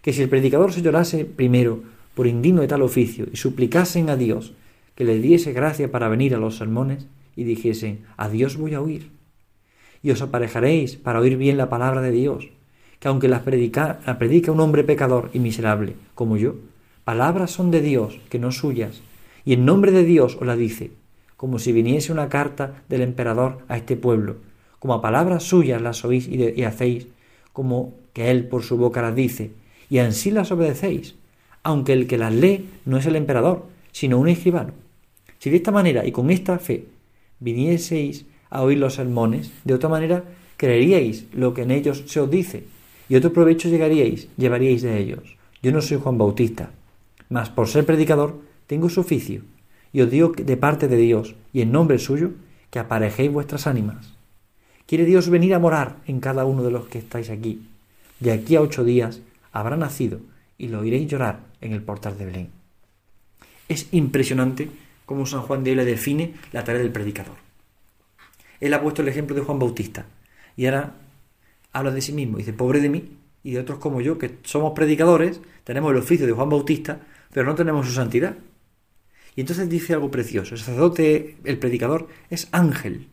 Que 0.00 0.14
si 0.14 0.22
el 0.22 0.30
predicador 0.30 0.72
se 0.72 0.80
llorase 0.80 1.26
primero 1.26 1.82
por 2.14 2.26
indigno 2.26 2.62
de 2.62 2.68
tal 2.68 2.80
oficio 2.80 3.26
y 3.30 3.36
suplicasen 3.36 4.08
a 4.08 4.16
Dios 4.16 4.54
que 4.94 5.04
le 5.04 5.20
diese 5.20 5.52
gracia 5.52 5.90
para 5.90 6.08
venir 6.08 6.34
a 6.34 6.38
los 6.38 6.56
sermones, 6.56 7.06
y 7.36 7.44
dijese, 7.44 7.98
a 8.16 8.28
Dios 8.28 8.56
voy 8.56 8.74
a 8.74 8.80
oír. 8.80 9.10
Y 10.02 10.10
os 10.10 10.22
aparejaréis 10.22 10.96
para 10.96 11.20
oír 11.20 11.36
bien 11.36 11.58
la 11.58 11.68
palabra 11.68 12.00
de 12.00 12.10
Dios, 12.10 12.48
que 13.06 13.10
aunque 13.10 13.28
la 13.28 13.44
predica, 13.44 14.00
predica 14.18 14.50
un 14.50 14.58
hombre 14.58 14.82
pecador 14.82 15.30
y 15.32 15.38
miserable, 15.38 15.94
como 16.16 16.36
yo, 16.36 16.56
palabras 17.04 17.52
son 17.52 17.70
de 17.70 17.80
Dios, 17.80 18.18
que 18.30 18.40
no 18.40 18.50
suyas, 18.50 19.00
y 19.44 19.52
en 19.52 19.64
nombre 19.64 19.92
de 19.92 20.02
Dios 20.02 20.36
os 20.40 20.44
la 20.44 20.56
dice, 20.56 20.90
como 21.36 21.60
si 21.60 21.70
viniese 21.70 22.10
una 22.10 22.28
carta 22.28 22.82
del 22.88 23.02
emperador 23.02 23.58
a 23.68 23.76
este 23.76 23.94
pueblo, 23.94 24.38
como 24.80 24.94
a 24.94 25.02
palabras 25.02 25.44
suyas 25.44 25.80
las 25.80 26.04
oís 26.04 26.26
y, 26.26 26.60
y 26.60 26.64
hacéis, 26.64 27.06
como 27.52 27.94
que 28.12 28.32
él 28.32 28.48
por 28.48 28.64
su 28.64 28.76
boca 28.76 29.02
las 29.02 29.14
dice, 29.14 29.52
y 29.88 29.98
ansí 29.98 30.32
las 30.32 30.50
obedecéis, 30.50 31.14
aunque 31.62 31.92
el 31.92 32.08
que 32.08 32.18
las 32.18 32.34
lee 32.34 32.68
no 32.86 32.96
es 32.96 33.06
el 33.06 33.14
emperador, 33.14 33.66
sino 33.92 34.18
un 34.18 34.26
escribano. 34.26 34.72
Si 35.38 35.48
de 35.48 35.58
esta 35.58 35.70
manera 35.70 36.04
y 36.04 36.10
con 36.10 36.28
esta 36.28 36.58
fe 36.58 36.86
vinieseis 37.38 38.26
a 38.50 38.62
oír 38.62 38.78
los 38.78 38.94
sermones, 38.94 39.52
de 39.62 39.74
otra 39.74 39.88
manera 39.88 40.24
creeríais 40.56 41.26
lo 41.32 41.54
que 41.54 41.62
en 41.62 41.70
ellos 41.70 42.02
se 42.08 42.18
os 42.18 42.28
dice, 42.28 42.64
y 43.08 43.16
otro 43.16 43.32
provecho 43.32 43.68
llegaríais, 43.68 44.28
llevaríais 44.36 44.82
de 44.82 44.98
ellos. 44.98 45.36
Yo 45.62 45.72
no 45.72 45.80
soy 45.80 45.98
Juan 45.98 46.18
Bautista, 46.18 46.70
mas 47.28 47.50
por 47.50 47.68
ser 47.68 47.86
predicador 47.86 48.40
tengo 48.66 48.88
su 48.88 49.00
oficio, 49.00 49.42
y 49.92 50.00
os 50.00 50.10
digo 50.10 50.32
de 50.36 50.56
parte 50.56 50.88
de 50.88 50.96
Dios, 50.96 51.34
y 51.52 51.62
en 51.62 51.72
nombre 51.72 51.98
suyo, 51.98 52.32
que 52.70 52.78
aparejéis 52.78 53.32
vuestras 53.32 53.66
ánimas. 53.66 54.14
Quiere 54.86 55.04
Dios 55.04 55.28
venir 55.30 55.54
a 55.54 55.58
morar 55.58 55.96
en 56.06 56.20
cada 56.20 56.44
uno 56.44 56.62
de 56.62 56.70
los 56.70 56.86
que 56.88 56.98
estáis 56.98 57.30
aquí. 57.30 57.66
De 58.20 58.32
aquí 58.32 58.56
a 58.56 58.60
ocho 58.60 58.84
días 58.84 59.20
habrá 59.52 59.76
nacido, 59.76 60.20
y 60.58 60.68
lo 60.68 60.80
oiréis 60.80 61.08
llorar 61.08 61.40
en 61.60 61.72
el 61.72 61.82
portal 61.82 62.18
de 62.18 62.24
Belén. 62.26 62.50
Es 63.68 63.88
impresionante 63.92 64.68
cómo 65.06 65.26
San 65.26 65.42
Juan 65.42 65.64
de 65.64 65.70
Ávila 65.70 65.84
define 65.84 66.34
la 66.52 66.64
tarea 66.64 66.82
del 66.82 66.92
predicador. 66.92 67.36
Él 68.60 68.74
ha 68.74 68.82
puesto 68.82 69.02
el 69.02 69.08
ejemplo 69.08 69.34
de 69.34 69.42
Juan 69.42 69.58
Bautista 69.58 70.06
y 70.56 70.66
ahora 70.66 70.94
habla 71.76 71.90
de 71.90 72.00
sí 72.00 72.12
mismo. 72.12 72.38
Dice, 72.38 72.52
pobre 72.52 72.80
de 72.80 72.88
mí 72.88 73.16
y 73.42 73.52
de 73.52 73.60
otros 73.60 73.78
como 73.78 74.00
yo, 74.00 74.18
que 74.18 74.38
somos 74.42 74.72
predicadores, 74.72 75.40
tenemos 75.64 75.92
el 75.92 75.98
oficio 75.98 76.26
de 76.26 76.32
Juan 76.32 76.48
Bautista, 76.48 77.00
pero 77.32 77.46
no 77.46 77.54
tenemos 77.54 77.86
su 77.86 77.92
santidad. 77.92 78.36
Y 79.34 79.42
entonces 79.42 79.68
dice 79.68 79.92
algo 79.92 80.10
precioso. 80.10 80.54
El 80.54 80.60
sacerdote, 80.60 81.36
el 81.44 81.58
predicador, 81.58 82.08
es 82.30 82.48
ángel. 82.52 83.08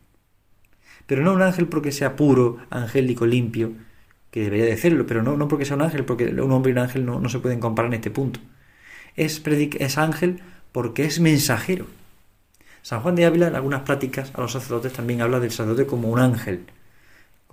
Pero 1.06 1.22
no 1.22 1.34
un 1.34 1.42
ángel 1.42 1.68
porque 1.68 1.92
sea 1.92 2.16
puro, 2.16 2.58
angélico, 2.70 3.26
limpio, 3.26 3.74
que 4.32 4.42
debería 4.42 4.66
de 4.66 4.78
serlo, 4.78 5.06
pero 5.06 5.22
no, 5.22 5.36
no 5.36 5.48
porque 5.48 5.66
sea 5.66 5.76
un 5.76 5.82
ángel, 5.82 6.06
porque 6.06 6.26
un 6.28 6.52
hombre 6.52 6.72
y 6.72 6.74
un 6.74 6.80
ángel 6.80 7.06
no, 7.06 7.28
se 7.30 7.40
pueden 7.40 7.60
comparar 7.60 7.92
en 7.92 7.96
este 7.96 8.10
punto. 8.10 8.40
Es, 9.16 9.44
es 9.46 9.98
ángel 9.98 10.42
porque 10.72 11.06
es 11.06 11.20
mensajero. 11.20 11.86
San 12.82 13.02
Juan 13.02 13.16
de 13.16 13.26
Ávila 13.26 13.48
en 13.48 13.56
algunas 13.56 13.82
prácticas 13.82 14.32
a 14.34 14.42
los 14.42 14.54
sacerdotes 14.54 14.94
también 14.94 15.22
habla 15.22 15.40
del 15.40 15.52
sacerdote 15.52 15.86
como 15.86 16.10
un 16.10 16.20
ángel, 16.20 16.66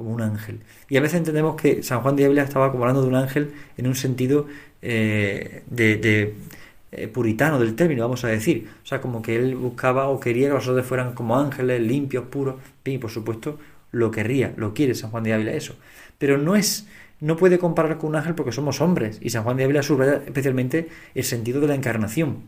como 0.00 0.14
un 0.14 0.22
ángel. 0.22 0.60
Y 0.88 0.96
a 0.96 1.00
veces 1.00 1.18
entendemos 1.18 1.56
que 1.56 1.82
San 1.82 2.00
Juan 2.00 2.16
de 2.16 2.24
Ávila 2.24 2.42
estaba 2.42 2.70
como 2.70 2.84
hablando 2.84 3.02
de 3.02 3.08
un 3.08 3.14
ángel 3.14 3.52
en 3.76 3.86
un 3.86 3.94
sentido 3.94 4.46
eh, 4.82 5.62
de 5.70 6.34
eh, 6.92 7.06
puritano 7.06 7.60
del 7.60 7.76
término, 7.76 8.02
vamos 8.02 8.24
a 8.24 8.28
decir. 8.28 8.68
O 8.82 8.86
sea, 8.86 9.00
como 9.00 9.22
que 9.22 9.36
él 9.36 9.54
buscaba 9.54 10.08
o 10.08 10.18
quería 10.18 10.48
que 10.48 10.54
los 10.54 10.64
sacerdotes 10.64 10.88
fueran 10.88 11.14
como 11.14 11.38
ángeles, 11.38 11.80
limpios, 11.80 12.24
puros. 12.24 12.56
Y 12.84 12.98
por 12.98 13.10
supuesto, 13.10 13.58
lo 13.92 14.10
querría, 14.10 14.52
lo 14.56 14.74
quiere 14.74 14.94
San 14.94 15.10
Juan 15.10 15.22
de 15.22 15.32
Ávila 15.32 15.52
eso. 15.52 15.76
Pero 16.18 16.36
no 16.36 16.56
es, 16.56 16.88
no 17.20 17.36
puede 17.36 17.58
comparar 17.58 17.98
con 17.98 18.10
un 18.10 18.16
ángel 18.16 18.34
porque 18.34 18.52
somos 18.52 18.80
hombres. 18.80 19.18
Y 19.20 19.30
San 19.30 19.44
Juan 19.44 19.56
de 19.56 19.64
Ávila 19.64 19.82
subraya 19.82 20.22
especialmente 20.24 20.88
el 21.14 21.24
sentido 21.24 21.60
de 21.60 21.68
la 21.68 21.76
encarnación. 21.76 22.42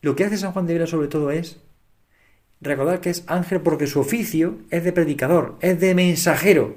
Lo 0.00 0.16
que 0.16 0.24
hace 0.24 0.38
San 0.38 0.52
Juan 0.52 0.66
de 0.66 0.72
Ávila 0.74 0.86
sobre 0.86 1.08
todo 1.08 1.30
es 1.30 1.60
recordar 2.60 3.00
que 3.00 3.10
es 3.10 3.24
ángel 3.26 3.60
porque 3.60 3.86
su 3.86 4.00
oficio 4.00 4.58
es 4.70 4.84
de 4.84 4.92
predicador, 4.92 5.56
es 5.60 5.80
de 5.80 5.94
mensajero. 5.94 6.76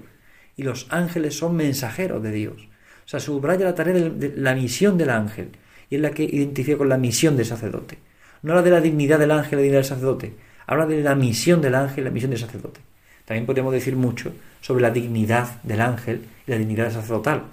Y 0.55 0.63
los 0.63 0.87
ángeles 0.89 1.37
son 1.37 1.55
mensajeros 1.55 2.21
de 2.21 2.31
Dios. 2.31 2.69
O 3.05 3.07
sea, 3.07 3.19
subraya 3.19 3.65
la 3.65 3.75
tarea 3.75 3.93
de 3.93 4.33
la 4.35 4.55
misión 4.55 4.97
del 4.97 5.09
ángel 5.09 5.49
y 5.89 5.95
es 5.95 6.01
la 6.01 6.11
que 6.11 6.23
identifica 6.23 6.77
con 6.77 6.89
la 6.89 6.97
misión 6.97 7.35
del 7.35 7.45
sacerdote. 7.45 7.97
No 8.41 8.53
habla 8.53 8.63
de 8.63 8.71
la 8.71 8.81
dignidad 8.81 9.19
del 9.19 9.31
ángel, 9.31 9.57
la 9.57 9.63
dignidad 9.63 9.79
del 9.79 9.89
sacerdote, 9.89 10.33
habla 10.67 10.85
de 10.85 11.01
la 11.01 11.15
misión 11.15 11.61
del 11.61 11.75
ángel, 11.75 12.03
la 12.03 12.11
misión 12.11 12.31
del 12.31 12.39
sacerdote. 12.39 12.81
También 13.25 13.45
podemos 13.45 13.73
decir 13.73 13.95
mucho 13.95 14.33
sobre 14.61 14.81
la 14.81 14.91
dignidad 14.91 15.61
del 15.63 15.81
ángel 15.81 16.25
y 16.45 16.51
la 16.51 16.57
dignidad 16.57 16.85
del 16.85 16.93
sacerdotal, 16.93 17.43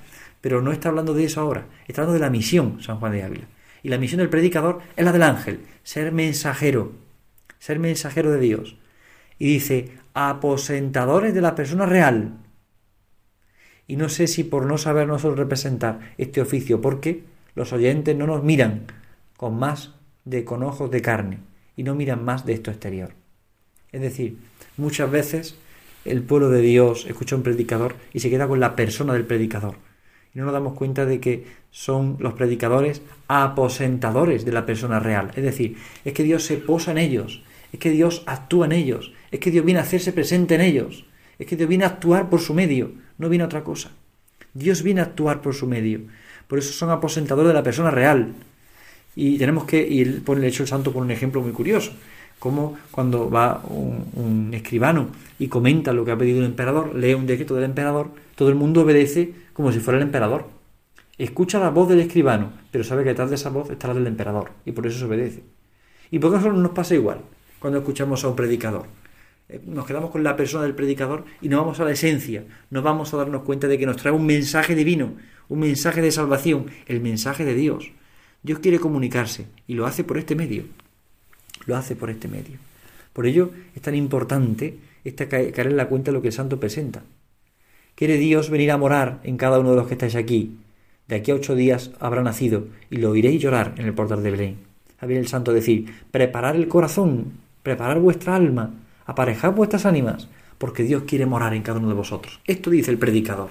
pero 0.41 0.63
no 0.63 0.73
está 0.73 0.89
hablando 0.89 1.15
de 1.15 1.25
eso 1.25 1.41
ahora, 1.41 1.67
está 1.87 2.03
hablando 2.03 2.15
de 2.15 2.27
la 2.27 2.31
misión, 2.31 2.83
San 2.83 2.99
Juan 2.99 3.13
de 3.13 3.23
Ávila. 3.23 3.45
Y 3.83 3.89
la 3.89 3.99
misión 3.99 4.19
del 4.19 4.29
predicador 4.29 4.81
es 4.97 5.05
la 5.05 5.13
del 5.13 5.23
ángel, 5.23 5.61
ser 5.83 6.13
mensajero, 6.13 6.93
ser 7.61 7.79
mensajero 7.79 8.33
de 8.33 8.41
Dios. 8.41 8.77
Y 9.39 9.47
dice, 9.47 9.93
aposentadores 10.15 11.33
de 11.33 11.41
la 11.41 11.55
persona 11.55 11.87
real. 11.87 12.33
Y 13.87 13.95
no 13.95 14.09
sé 14.09 14.27
si 14.27 14.43
por 14.43 14.67
no 14.67 14.77
saber 14.77 15.07
nosotros 15.07 15.39
representar 15.39 16.15
este 16.19 16.41
oficio, 16.41 16.81
porque 16.81 17.23
los 17.55 17.73
oyentes 17.73 18.17
no 18.17 18.27
nos 18.27 18.43
miran 18.43 18.87
con 19.37 19.57
más 19.59 19.95
de 20.25 20.45
con 20.45 20.63
ojos 20.63 20.91
de 20.91 21.03
carne 21.03 21.39
y 21.77 21.83
no 21.83 21.95
miran 21.95 22.25
más 22.25 22.45
de 22.45 22.53
esto 22.53 22.71
exterior. 22.71 23.13
Es 23.93 24.01
decir, 24.01 24.37
muchas 24.77 25.11
veces 25.11 25.57
el 26.05 26.23
pueblo 26.23 26.51
de 26.51 26.61
Dios 26.61 27.07
escucha 27.07 27.35
a 27.35 27.39
un 27.39 27.43
predicador 27.43 27.95
y 28.13 28.21
se 28.21 28.31
queda 28.31 28.49
con 28.49 28.61
la 28.61 28.77
persona 28.77 29.15
del 29.15 29.27
predicador. 29.27 29.77
Y 30.35 30.39
no 30.39 30.45
nos 30.45 30.53
damos 30.55 30.75
cuenta 30.75 31.07
de 31.07 31.19
que 31.21 31.47
son 31.71 32.17
los 32.21 32.35
predicadores 32.35 33.03
aposentadores 33.27 34.45
de 34.45 34.53
la 34.53 34.65
persona 34.67 35.01
real. 35.01 35.33
Es 35.35 35.43
decir, 35.43 35.77
es 36.05 36.13
que 36.13 36.23
Dios 36.23 36.45
se 36.45 36.57
posa 36.57 36.93
en 36.93 36.99
ellos, 36.99 37.43
es 37.73 37.79
que 37.79 37.91
Dios 37.91 38.23
actúa 38.27 38.67
en 38.67 38.73
ellos, 38.73 39.13
es 39.31 39.41
que 39.41 39.51
Dios 39.51 39.65
viene 39.65 39.81
a 39.81 39.85
hacerse 39.85 40.13
presente 40.13 40.55
en 40.55 40.61
ellos, 40.61 41.05
es 41.39 41.47
que 41.47 41.57
Dios 41.57 41.69
viene 41.69 41.85
a 41.85 41.89
actuar 41.89 42.29
por 42.29 42.41
su 42.41 42.55
medio, 42.55 42.93
no 43.19 43.29
viene 43.29 43.45
otra 43.45 43.65
cosa. 43.65 43.93
Dios 44.53 44.83
viene 44.83 45.01
a 45.01 45.05
actuar 45.05 45.41
por 45.41 45.55
su 45.55 45.67
medio. 45.67 46.01
Por 46.49 46.59
eso 46.59 46.73
son 46.73 46.91
aposentadores 46.91 47.49
de 47.49 47.55
la 47.55 47.63
persona 47.63 47.91
real. 47.91 48.33
Y 49.15 49.39
tenemos 49.39 49.65
que, 49.65 49.87
y 49.87 50.01
él 50.01 50.23
pone 50.25 50.41
el 50.41 50.49
hecho 50.49 50.65
el 50.65 50.69
santo 50.69 50.93
por 50.93 51.03
un 51.03 51.11
ejemplo 51.11 51.41
muy 51.41 51.53
curioso, 51.53 51.93
como 52.39 52.77
cuando 52.91 53.31
va 53.31 53.63
un, 53.69 54.51
escribano 54.53 55.09
y 55.39 55.49
comenta 55.49 55.93
lo 55.93 56.05
que 56.05 56.11
ha 56.11 56.19
pedido 56.19 56.41
el 56.41 56.47
emperador, 56.47 56.95
lee 56.95 57.15
un 57.15 57.27
decreto 57.27 57.55
del 57.55 57.65
emperador, 57.65 58.11
todo 58.35 58.49
el 58.49 58.55
mundo 58.55 58.83
obedece 58.83 59.33
como 59.53 59.73
si 59.73 59.79
fuera 59.79 59.99
el 59.99 60.05
emperador. 60.05 60.49
Escucha 61.19 61.61
la 61.61 61.71
voz 61.71 61.89
del 61.89 62.01
escribano, 62.01 62.53
pero 62.71 62.83
sabe 62.83 63.03
que 63.03 63.11
detrás 63.11 63.29
de 63.29 63.37
esa 63.37 63.51
voz 63.51 63.71
está 63.71 63.89
la 63.89 63.95
del 63.95 64.07
emperador, 64.07 64.51
y 64.65 64.73
por 64.73 64.87
eso 64.87 64.99
se 64.99 65.05
obedece. 65.05 65.43
¿Y 66.11 66.19
por 66.19 66.33
qué 66.33 66.39
eso 66.39 66.53
nos 66.53 66.73
pasa 66.73 66.95
igual 66.95 67.21
cuando 67.61 67.79
escuchamos 67.79 68.25
a 68.25 68.29
un 68.29 68.37
predicador? 68.37 68.87
Eh, 69.49 69.61
nos 69.67 69.87
quedamos 69.87 70.11
con 70.11 70.25
la 70.25 70.35
persona 70.35 70.65
del 70.65 70.75
predicador 70.75 71.25
y 71.41 71.49
no 71.49 71.59
vamos 71.59 71.79
a 71.79 71.85
la 71.85 71.93
esencia, 71.93 72.45
no 72.71 72.83
vamos 72.83 73.15
a 73.15 73.19
darnos 73.19 73.43
cuenta 73.43 73.69
de 73.69 73.79
que 73.79 73.87
nos 73.87 73.97
trae 73.97 74.13
un 74.13 74.27
mensaje 74.27 74.75
divino, 74.75 75.15
un 75.49 75.61
mensaje 75.61 76.03
de 76.03 76.11
salvación, 76.11 76.67
el 76.87 77.01
mensaje 77.01 77.45
de 77.45 77.55
Dios. 77.55 77.93
Dios 78.43 78.61
quiere 78.61 78.79
comunicarse 78.79 79.47
y 79.67 79.75
lo 79.75 79.87
hace 79.87 80.03
por 80.03 80.19
este 80.19 80.35
medio. 80.35 80.65
Lo 81.67 81.77
hace 81.77 81.95
por 81.95 82.11
este 82.11 82.27
medio. 82.27 82.59
Por 83.13 83.27
ello 83.27 83.51
es 83.75 83.83
tan 83.83 83.95
importante 83.95 84.79
esta 85.05 85.29
caer 85.29 85.67
en 85.67 85.77
la 85.77 85.89
cuenta 85.89 86.11
de 86.11 86.17
lo 86.17 86.23
que 86.23 86.29
el 86.29 86.35
santo 86.35 86.59
presenta. 86.59 87.03
Quiere 87.95 88.17
Dios 88.17 88.49
venir 88.49 88.71
a 88.71 88.79
morar 88.79 89.21
en 89.25 89.37
cada 89.37 89.59
uno 89.59 89.71
de 89.71 89.77
los 89.77 89.87
que 89.87 89.95
estáis 89.95 90.17
aquí. 90.17 90.57
De 91.09 91.17
aquí 91.17 91.33
a 91.33 91.35
ocho 91.35 91.55
días 91.55 91.91
habrá 91.99 92.23
nacido 92.23 92.69
y 92.89 92.97
lo 92.97 93.11
oiréis 93.11 93.43
llorar 93.43 93.75
en 93.77 93.87
el 93.87 93.95
portal 93.95 94.23
de 94.23 94.31
Belén. 94.31 94.57
Había 95.01 95.19
el 95.19 95.29
santo 95.29 95.53
decir, 95.53 95.93
preparar 96.11 96.57
el 96.57 96.69
corazón, 96.69 97.33
preparar 97.63 97.99
vuestra 97.99 98.37
alma, 98.37 98.71
aparejad 99.07 99.53
vuestras 99.53 99.87
ánimas, 99.87 100.29
porque 100.59 100.83
Dios 100.83 101.05
quiere 101.07 101.27
morar 101.27 101.55
en 101.55 101.63
cada 101.63 101.79
uno 101.79 101.89
de 101.89 101.95
vosotros. 101.95 102.41
Esto 102.47 102.71
dice 102.71 102.91
el 102.91 102.99
predicador. 102.99 103.51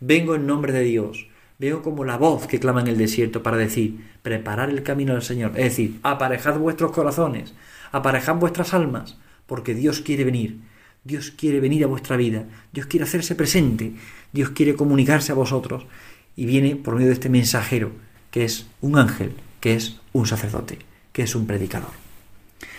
Vengo 0.00 0.34
en 0.34 0.46
nombre 0.46 0.72
de 0.72 0.82
Dios. 0.82 1.28
Veo 1.58 1.82
como 1.82 2.04
la 2.04 2.16
voz 2.16 2.46
que 2.46 2.58
clama 2.58 2.80
en 2.80 2.88
el 2.88 2.98
desierto 2.98 3.42
para 3.42 3.56
decir, 3.56 4.04
preparar 4.22 4.70
el 4.70 4.82
camino 4.82 5.12
del 5.12 5.22
Señor. 5.22 5.52
Es 5.52 5.64
decir, 5.64 6.00
aparejad 6.02 6.58
vuestros 6.58 6.90
corazones, 6.90 7.54
aparejad 7.92 8.34
vuestras 8.36 8.74
almas, 8.74 9.16
porque 9.46 9.74
Dios 9.74 10.00
quiere 10.00 10.24
venir. 10.24 10.58
Dios 11.04 11.30
quiere 11.30 11.60
venir 11.60 11.84
a 11.84 11.86
vuestra 11.86 12.16
vida. 12.16 12.44
Dios 12.72 12.86
quiere 12.86 13.04
hacerse 13.04 13.34
presente. 13.34 13.92
Dios 14.32 14.50
quiere 14.50 14.74
comunicarse 14.74 15.32
a 15.32 15.36
vosotros. 15.36 15.86
Y 16.34 16.46
viene 16.46 16.76
por 16.76 16.94
medio 16.94 17.08
de 17.08 17.14
este 17.14 17.28
mensajero, 17.28 17.92
que 18.30 18.44
es 18.44 18.66
un 18.80 18.98
ángel, 18.98 19.34
que 19.60 19.74
es 19.74 20.00
un 20.12 20.26
sacerdote, 20.26 20.78
que 21.12 21.22
es 21.22 21.34
un 21.36 21.46
predicador. 21.46 22.03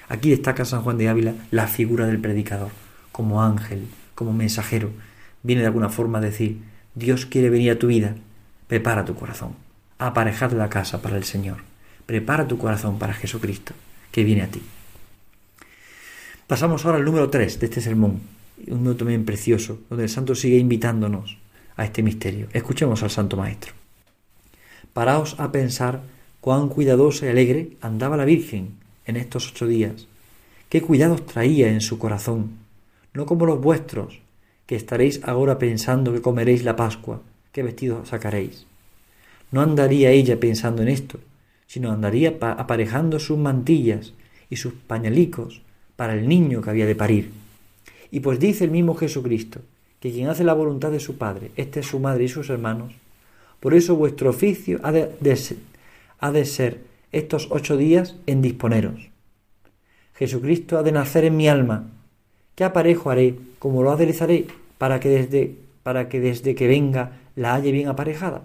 Aquí 0.07 0.29
destaca 0.29 0.65
San 0.65 0.81
Juan 0.81 0.97
de 0.97 1.09
Ávila 1.09 1.33
la 1.51 1.67
figura 1.67 2.05
del 2.05 2.19
predicador, 2.19 2.69
como 3.11 3.43
ángel, 3.43 3.87
como 4.13 4.33
mensajero. 4.33 4.91
Viene 5.43 5.61
de 5.61 5.67
alguna 5.67 5.89
forma 5.89 6.19
a 6.19 6.21
decir, 6.21 6.59
Dios 6.93 7.25
quiere 7.25 7.49
venir 7.49 7.71
a 7.71 7.79
tu 7.79 7.87
vida, 7.87 8.15
prepara 8.67 9.05
tu 9.05 9.15
corazón. 9.15 9.53
Aparejad 9.97 10.51
la 10.51 10.69
casa 10.69 11.01
para 11.01 11.17
el 11.17 11.23
Señor. 11.23 11.57
Prepara 12.05 12.47
tu 12.47 12.57
corazón 12.57 12.99
para 12.99 13.13
Jesucristo, 13.13 13.73
que 14.11 14.23
viene 14.23 14.43
a 14.43 14.47
ti. 14.47 14.61
Pasamos 16.47 16.85
ahora 16.85 16.99
al 16.99 17.05
número 17.05 17.29
3 17.29 17.59
de 17.59 17.65
este 17.65 17.81
sermón, 17.81 18.21
un 18.67 18.77
número 18.77 18.95
también 18.95 19.25
precioso, 19.25 19.79
donde 19.89 20.03
el 20.03 20.09
Santo 20.09 20.35
sigue 20.35 20.57
invitándonos 20.57 21.37
a 21.75 21.85
este 21.85 22.03
misterio. 22.03 22.47
Escuchemos 22.53 23.01
al 23.01 23.09
Santo 23.09 23.35
Maestro. 23.35 23.73
Paraos 24.93 25.39
a 25.39 25.51
pensar 25.51 26.03
cuán 26.41 26.69
cuidadosa 26.69 27.25
y 27.25 27.29
alegre 27.29 27.69
andaba 27.81 28.15
la 28.15 28.25
Virgen 28.25 28.84
en 29.05 29.17
estos 29.17 29.51
ocho 29.51 29.67
días. 29.67 30.07
Qué 30.69 30.81
cuidados 30.81 31.25
traía 31.25 31.69
en 31.69 31.81
su 31.81 31.99
corazón, 31.99 32.51
no 33.13 33.25
como 33.25 33.45
los 33.45 33.61
vuestros, 33.61 34.19
que 34.65 34.75
estaréis 34.75 35.21
ahora 35.23 35.59
pensando 35.59 36.11
que 36.13 36.21
comeréis 36.21 36.63
la 36.63 36.75
Pascua, 36.75 37.21
qué 37.51 37.63
vestido 37.63 38.05
sacaréis. 38.05 38.65
No 39.51 39.61
andaría 39.61 40.11
ella 40.11 40.39
pensando 40.39 40.81
en 40.81 40.89
esto, 40.89 41.19
sino 41.67 41.91
andaría 41.91 42.37
aparejando 42.39 43.19
sus 43.19 43.37
mantillas 43.37 44.13
y 44.49 44.57
sus 44.57 44.73
pañalicos 44.73 45.61
para 45.95 46.13
el 46.13 46.27
niño 46.27 46.61
que 46.61 46.69
había 46.69 46.85
de 46.85 46.95
parir. 46.95 47.31
Y 48.11 48.19
pues 48.19 48.39
dice 48.39 48.65
el 48.65 48.71
mismo 48.71 48.95
Jesucristo, 48.95 49.61
que 49.99 50.11
quien 50.11 50.27
hace 50.27 50.43
la 50.43 50.53
voluntad 50.53 50.91
de 50.91 50.99
su 50.99 51.17
Padre, 51.17 51.51
este 51.55 51.79
es 51.79 51.87
su 51.87 51.99
madre 51.99 52.25
y 52.25 52.27
sus 52.27 52.49
hermanos, 52.49 52.93
por 53.59 53.73
eso 53.73 53.95
vuestro 53.95 54.29
oficio 54.29 54.79
ha 54.83 54.91
de, 54.91 55.09
ha 56.19 56.31
de 56.31 56.45
ser 56.45 56.81
estos 57.15 57.47
ocho 57.49 57.77
días 57.77 58.15
en 58.27 58.41
disponeros. 58.41 59.09
Jesucristo 60.15 60.77
ha 60.77 60.83
de 60.83 60.91
nacer 60.91 61.23
en 61.23 61.37
mi 61.37 61.47
alma, 61.47 61.87
¿Qué 62.55 62.63
aparejo 62.63 63.09
haré? 63.09 63.35
¿Cómo 63.59 63.83
lo 63.83 63.91
aderezaré 63.91 64.47
para 64.77 65.01
que 65.01 65.09
desde, 65.09 65.55
para 65.83 66.07
que 66.07 66.21
desde 66.21 66.55
que 66.55 66.67
venga 66.67 67.19
la 67.35 67.53
halle 67.53 67.73
bien 67.73 67.89
aparejada? 67.89 68.43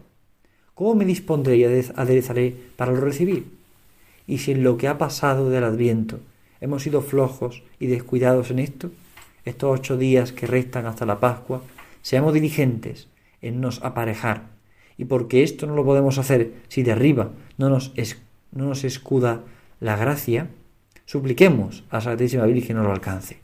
¿Cómo 0.74 0.96
me 0.96 1.04
dispondré 1.04 1.56
y 1.56 1.64
aderezaré 1.64 2.56
para 2.76 2.90
lo 2.90 3.00
recibir? 3.00 3.46
Y 4.26 4.38
si 4.38 4.50
en 4.50 4.64
lo 4.64 4.76
que 4.76 4.88
ha 4.88 4.98
pasado 4.98 5.48
del 5.48 5.62
Adviento 5.62 6.18
hemos 6.60 6.82
sido 6.82 7.02
flojos 7.02 7.62
y 7.78 7.86
descuidados 7.86 8.50
en 8.50 8.58
esto, 8.58 8.90
estos 9.44 9.78
ocho 9.78 9.96
días 9.96 10.32
que 10.32 10.48
restan 10.48 10.86
hasta 10.86 11.06
la 11.06 11.20
Pascua, 11.20 11.62
seamos 12.02 12.34
diligentes 12.34 13.06
en 13.42 13.60
nos 13.60 13.82
aparejar 13.82 14.42
Y 14.98 15.06
porque 15.06 15.42
esto 15.42 15.66
no 15.66 15.74
lo 15.74 15.84
podemos 15.84 16.18
hacer 16.18 16.52
si 16.68 16.82
de 16.82 16.92
arriba 16.92 17.30
no 17.58 17.68
nos, 17.68 17.92
no 18.52 18.66
nos 18.66 18.84
escuda 18.84 19.42
la 19.80 19.96
gracia, 19.96 20.48
supliquemos 21.06 21.84
a 21.90 21.96
la 21.96 22.00
Santísima 22.02 22.44
Virgen 22.46 22.76
no 22.76 22.82
lo 22.82 22.92
alcance. 22.92 23.38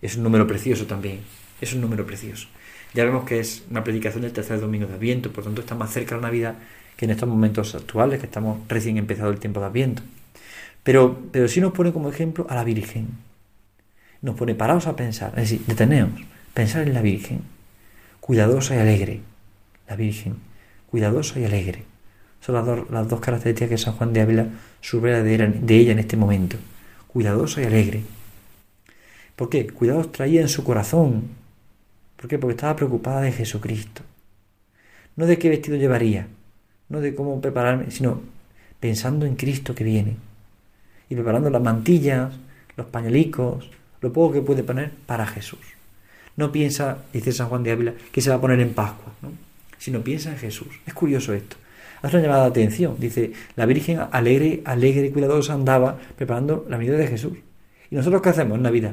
Es 0.00 0.16
un 0.16 0.22
número 0.22 0.46
precioso 0.46 0.86
también, 0.86 1.20
es 1.60 1.72
un 1.72 1.80
número 1.80 2.04
precioso. 2.06 2.48
Ya 2.94 3.04
vemos 3.04 3.24
que 3.24 3.40
es 3.40 3.62
una 3.70 3.84
predicación 3.84 4.22
del 4.22 4.32
tercer 4.32 4.60
domingo 4.60 4.86
de 4.86 4.94
Adviento, 4.94 5.32
por 5.32 5.44
tanto 5.44 5.62
está 5.62 5.74
más 5.74 5.92
cerca 5.92 6.16
la 6.16 6.22
Navidad 6.22 6.56
que 6.96 7.06
en 7.06 7.10
estos 7.10 7.28
momentos 7.28 7.74
actuales, 7.74 8.20
que 8.20 8.26
estamos 8.26 8.58
recién 8.68 8.98
empezado 8.98 9.30
el 9.30 9.38
tiempo 9.38 9.60
de 9.60 9.66
Adviento. 9.66 10.02
Pero, 10.82 11.22
pero 11.30 11.48
sí 11.48 11.60
nos 11.60 11.72
pone 11.72 11.92
como 11.92 12.10
ejemplo 12.10 12.46
a 12.50 12.54
la 12.54 12.64
Virgen. 12.64 13.08
Nos 14.20 14.36
pone 14.36 14.54
parados 14.54 14.86
a 14.86 14.96
pensar, 14.96 15.30
es 15.30 15.50
decir, 15.50 15.66
deteneos, 15.66 16.10
pensar 16.54 16.86
en 16.86 16.94
la 16.94 17.02
Virgen, 17.02 17.42
cuidadosa 18.20 18.76
y 18.76 18.78
alegre. 18.78 19.20
La 19.88 19.96
Virgen, 19.96 20.36
cuidadosa 20.90 21.40
y 21.40 21.44
alegre. 21.44 21.84
Son 22.44 22.56
las 22.90 23.08
dos, 23.08 23.20
características 23.20 23.68
que 23.70 23.78
San 23.78 23.94
Juan 23.94 24.12
de 24.12 24.20
Ávila 24.20 24.46
subraya 24.80 25.22
de, 25.22 25.38
de 25.38 25.76
ella 25.76 25.92
en 25.92 26.00
este 26.00 26.16
momento. 26.16 26.56
Cuidadosa 27.06 27.62
y 27.62 27.66
alegre. 27.66 28.02
¿Por 29.36 29.48
qué? 29.48 29.68
Cuidados 29.68 30.10
traía 30.10 30.40
en 30.40 30.48
su 30.48 30.64
corazón. 30.64 31.22
¿Por 32.16 32.28
qué? 32.28 32.40
Porque 32.40 32.54
estaba 32.54 32.74
preocupada 32.74 33.20
de 33.20 33.30
Jesucristo. 33.30 34.02
No 35.14 35.26
de 35.26 35.38
qué 35.38 35.50
vestido 35.50 35.76
llevaría, 35.76 36.26
no 36.88 37.00
de 37.00 37.14
cómo 37.14 37.40
prepararme, 37.40 37.92
sino 37.92 38.20
pensando 38.80 39.24
en 39.24 39.36
Cristo 39.36 39.74
que 39.74 39.84
viene. 39.84 40.16
Y 41.08 41.14
preparando 41.14 41.48
las 41.48 41.62
mantillas, 41.62 42.32
los 42.76 42.86
pañuelicos, 42.86 43.70
lo 44.00 44.12
poco 44.12 44.32
que 44.32 44.42
puede 44.42 44.64
poner 44.64 44.90
para 45.06 45.26
Jesús. 45.26 45.60
No 46.36 46.50
piensa, 46.50 47.04
dice 47.12 47.30
San 47.30 47.48
Juan 47.48 47.62
de 47.62 47.70
Ávila, 47.70 47.94
que 48.10 48.20
se 48.20 48.30
va 48.30 48.36
a 48.36 48.40
poner 48.40 48.58
en 48.58 48.74
Pascua, 48.74 49.12
¿no? 49.22 49.30
sino 49.78 50.02
piensa 50.02 50.30
en 50.30 50.38
Jesús. 50.38 50.68
Es 50.86 50.94
curioso 50.94 51.32
esto. 51.34 51.56
Hace 52.02 52.16
una 52.16 52.26
llamada 52.26 52.44
de 52.44 52.50
atención. 52.50 52.96
Dice, 52.98 53.32
la 53.54 53.64
Virgen 53.64 54.00
alegre, 54.10 54.62
alegre 54.64 55.06
y 55.06 55.10
cuidadosa 55.10 55.54
andaba 55.54 55.96
preparando 56.16 56.66
la 56.68 56.76
venida 56.76 56.96
de 56.96 57.06
Jesús. 57.06 57.32
¿Y 57.90 57.94
nosotros 57.94 58.20
qué 58.22 58.30
hacemos 58.30 58.56
en 58.56 58.62
Navidad? 58.62 58.92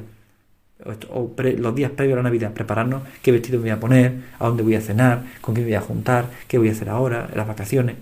O, 1.11 1.31
los 1.37 1.75
días 1.75 1.91
previos 1.91 2.15
a 2.15 2.21
la 2.21 2.29
Navidad, 2.29 2.53
prepararnos 2.53 3.03
qué 3.21 3.31
vestido 3.31 3.57
me 3.57 3.63
voy 3.63 3.69
a 3.71 3.79
poner, 3.79 4.13
a 4.37 4.45
dónde 4.47 4.63
voy 4.63 4.75
a 4.75 4.81
cenar, 4.81 5.23
con 5.41 5.55
quién 5.55 5.65
me 5.65 5.71
voy 5.71 5.77
a 5.77 5.81
juntar, 5.81 6.29
qué 6.47 6.57
voy 6.57 6.69
a 6.69 6.71
hacer 6.71 6.89
ahora, 6.89 7.29
las 7.35 7.47
vacaciones. 7.47 7.95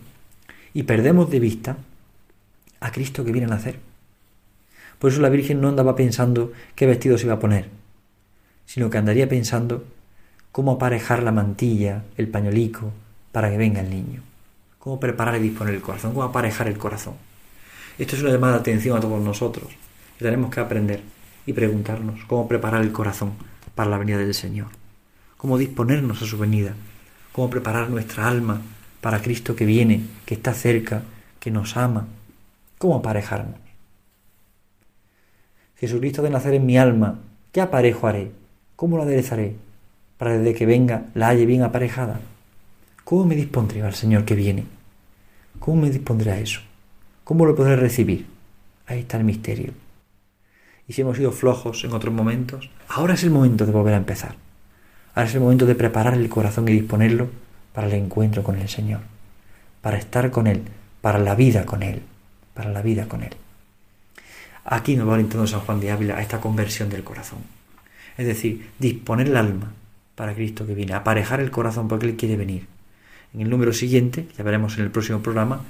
Y 0.74 0.84
perdemos 0.84 1.32
de 1.32 1.40
vista 1.40 1.78
a 2.80 2.92
Cristo 2.92 3.24
que 3.24 3.32
viene 3.32 3.48
a 3.48 3.56
nacer. 3.56 3.80
Por 5.00 5.12
eso 5.12 5.22
la 5.22 5.30
Virgen 5.30 5.62
no 5.62 5.70
andaba 5.70 5.96
pensando 5.96 6.52
qué 6.76 6.86
vestido 6.86 7.18
se 7.18 7.26
iba 7.26 7.36
a 7.36 7.40
poner, 7.40 7.70
sino 8.66 8.90
que 8.90 8.98
andaría 8.98 9.30
pensando 9.30 9.86
cómo 10.52 10.74
aparejar 10.74 11.24
la 11.24 11.32
mantilla, 11.32 12.04
el 12.18 12.28
pañolico, 12.28 12.92
para 13.32 13.50
que 13.50 13.58
venga 13.58 13.82
el 13.82 13.90
niño. 13.90 14.22
Cómo 14.88 15.02
preparar 15.02 15.36
y 15.36 15.40
disponer 15.40 15.74
el 15.74 15.82
corazón, 15.82 16.14
cómo 16.14 16.24
aparejar 16.24 16.70
el 16.70 16.78
corazón. 16.78 17.16
Esto 17.98 18.16
es 18.16 18.22
una 18.22 18.32
llamada 18.32 18.54
de 18.54 18.60
atención 18.62 18.98
a 18.98 19.02
todos 19.02 19.22
nosotros. 19.22 19.68
Y 20.16 20.24
tenemos 20.24 20.50
que 20.50 20.62
aprender 20.62 21.02
y 21.46 21.52
preguntarnos 21.52 22.22
cómo 22.26 22.48
preparar 22.48 22.82
el 22.84 22.94
corazón 22.94 23.34
para 23.76 23.90
la 23.90 23.98
venida 23.98 24.18
del 24.18 24.34
Señor. 24.34 24.68
Cómo 25.36 25.58
disponernos 25.58 26.22
a 26.22 26.26
su 26.26 26.38
venida. 26.38 26.74
Cómo 27.34 27.50
preparar 27.50 27.90
nuestra 27.90 28.30
alma 28.30 28.62
para 29.02 29.22
Cristo 29.22 29.58
que 29.58 29.66
viene, 29.66 30.04
que 30.26 30.36
está 30.36 30.54
cerca, 30.54 31.02
que 31.42 31.52
nos 31.52 31.76
ama. 31.76 32.08
Cómo 32.78 32.96
aparejarnos. 32.96 33.60
Jesucristo 35.76 36.22
de 36.22 36.30
nacer 36.30 36.54
en 36.54 36.66
mi 36.66 36.78
alma, 36.78 37.20
¿qué 37.52 37.60
aparejo 37.60 38.08
haré? 38.08 38.32
¿Cómo 38.78 38.96
lo 38.96 39.04
aderezaré? 39.04 39.58
Para 40.18 40.38
desde 40.38 40.54
que 40.56 40.66
venga 40.66 41.08
la 41.14 41.28
halle 41.28 41.46
bien 41.46 41.64
aparejada. 41.64 42.22
¿Cómo 43.04 43.26
me 43.26 43.36
dispondré 43.36 43.82
al 43.82 43.94
Señor 43.94 44.24
que 44.24 44.36
viene? 44.36 44.77
¿Cómo 45.60 45.82
me 45.82 45.90
dispondré 45.90 46.32
a 46.32 46.40
eso? 46.40 46.62
¿Cómo 47.24 47.46
lo 47.46 47.56
podré 47.56 47.76
recibir? 47.76 48.26
Ahí 48.86 49.00
está 49.00 49.18
el 49.18 49.24
misterio. 49.24 49.74
Y 50.88 50.94
si 50.94 51.02
hemos 51.02 51.18
sido 51.18 51.32
flojos 51.32 51.84
en 51.84 51.92
otros 51.92 52.14
momentos, 52.14 52.70
ahora 52.88 53.16
es 53.16 53.24
el 53.24 53.32
momento 53.32 53.66
de 53.66 53.72
volver 53.74 53.94
a 53.94 53.98
empezar. 53.98 54.36
Ahora 55.14 55.28
es 55.28 55.36
el 55.36 55.42
momento 55.42 55.66
de 55.66 55.76
preparar 55.76 56.14
el 56.14 56.30
corazón 56.30 56.68
y 56.70 56.72
disponerlo 56.72 57.28
para 57.74 57.88
el 57.88 57.94
encuentro 57.94 58.44
con 58.44 58.58
el 58.58 58.70
Señor, 58.70 59.02
para 59.82 59.98
estar 59.98 60.32
con 60.32 60.48
Él, 60.48 60.64
para 61.02 61.20
la 61.20 61.36
vida 61.36 61.66
con 61.66 61.84
Él, 61.84 62.02
para 62.54 62.72
la 62.72 62.82
vida 62.82 63.08
con 63.08 63.24
Él. 63.24 63.36
Aquí 64.64 64.96
nos 64.96 65.08
va 65.08 65.14
orientando 65.14 65.48
San 65.48 65.62
Juan 65.62 65.80
de 65.80 65.92
Ávila 65.92 66.18
a 66.18 66.22
esta 66.22 66.40
conversión 66.40 66.90
del 66.90 67.04
corazón. 67.04 67.40
Es 68.18 68.26
decir, 68.26 68.70
disponer 68.80 69.28
el 69.28 69.38
alma 69.38 69.74
para 70.16 70.34
Cristo 70.34 70.66
que 70.66 70.74
viene, 70.74 70.94
aparejar 70.94 71.40
el 71.40 71.52
corazón 71.52 71.88
porque 71.88 72.06
Él 72.06 72.16
quiere 72.16 72.38
venir. 72.38 72.68
En 73.34 73.42
el 73.42 73.50
número 73.50 73.74
siguiente, 73.74 74.28
ya 74.38 74.44
veremos 74.44 74.78
en 74.78 74.84
el 74.84 74.92
próximo 74.92 75.22
programa, 75.22 75.62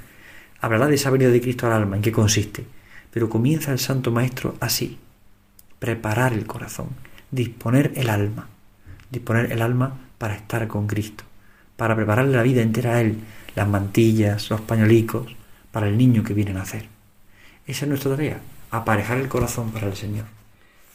hablará 0.62 0.88
de 0.88 0.96
esa 0.96 1.10
venida 1.10 1.30
de 1.30 1.41
Cristo 1.41 1.67
al 1.67 1.74
alma, 1.74 1.96
en 1.96 2.02
qué 2.02 2.12
consiste. 2.12 2.65
Pero 3.12 3.30
comienza 3.30 3.72
el 3.72 3.80
Santo 3.80 4.12
Maestro 4.12 4.56
así, 4.60 4.98
preparar 5.80 6.34
el 6.34 6.46
corazón, 6.46 6.89
disponer 7.32 7.91
el 7.96 8.10
alma, 8.10 8.48
disponer 9.10 9.52
el 9.52 9.62
alma 9.62 9.98
para 10.17 10.36
estar 10.36 10.67
con 10.67 10.88
Cristo, 10.88 11.24
para 11.76 11.96
prepararle 11.96 12.36
la 12.36 12.43
vida 12.43 12.62
entera 12.62 12.96
a 12.96 13.02
Él, 13.02 13.17
las 13.56 13.67
mantillas, 13.67 14.50
los 14.50 14.62
pañolicos, 14.62 15.36
para 15.72 15.88
el 15.88 15.98
niño 15.98 16.24
que 16.24 16.34
viene 16.34 16.52
a 16.52 16.56
nacer. 16.56 16.88
Esa 17.65 17.86
es 17.86 17.89
nuestra 17.89 18.12
tarea, 18.12 18.39
aparejar 18.72 19.17
el 19.17 19.28
corazón 19.28 19.72
para 19.72 19.88
el 19.88 19.96
Señor. 19.96 20.26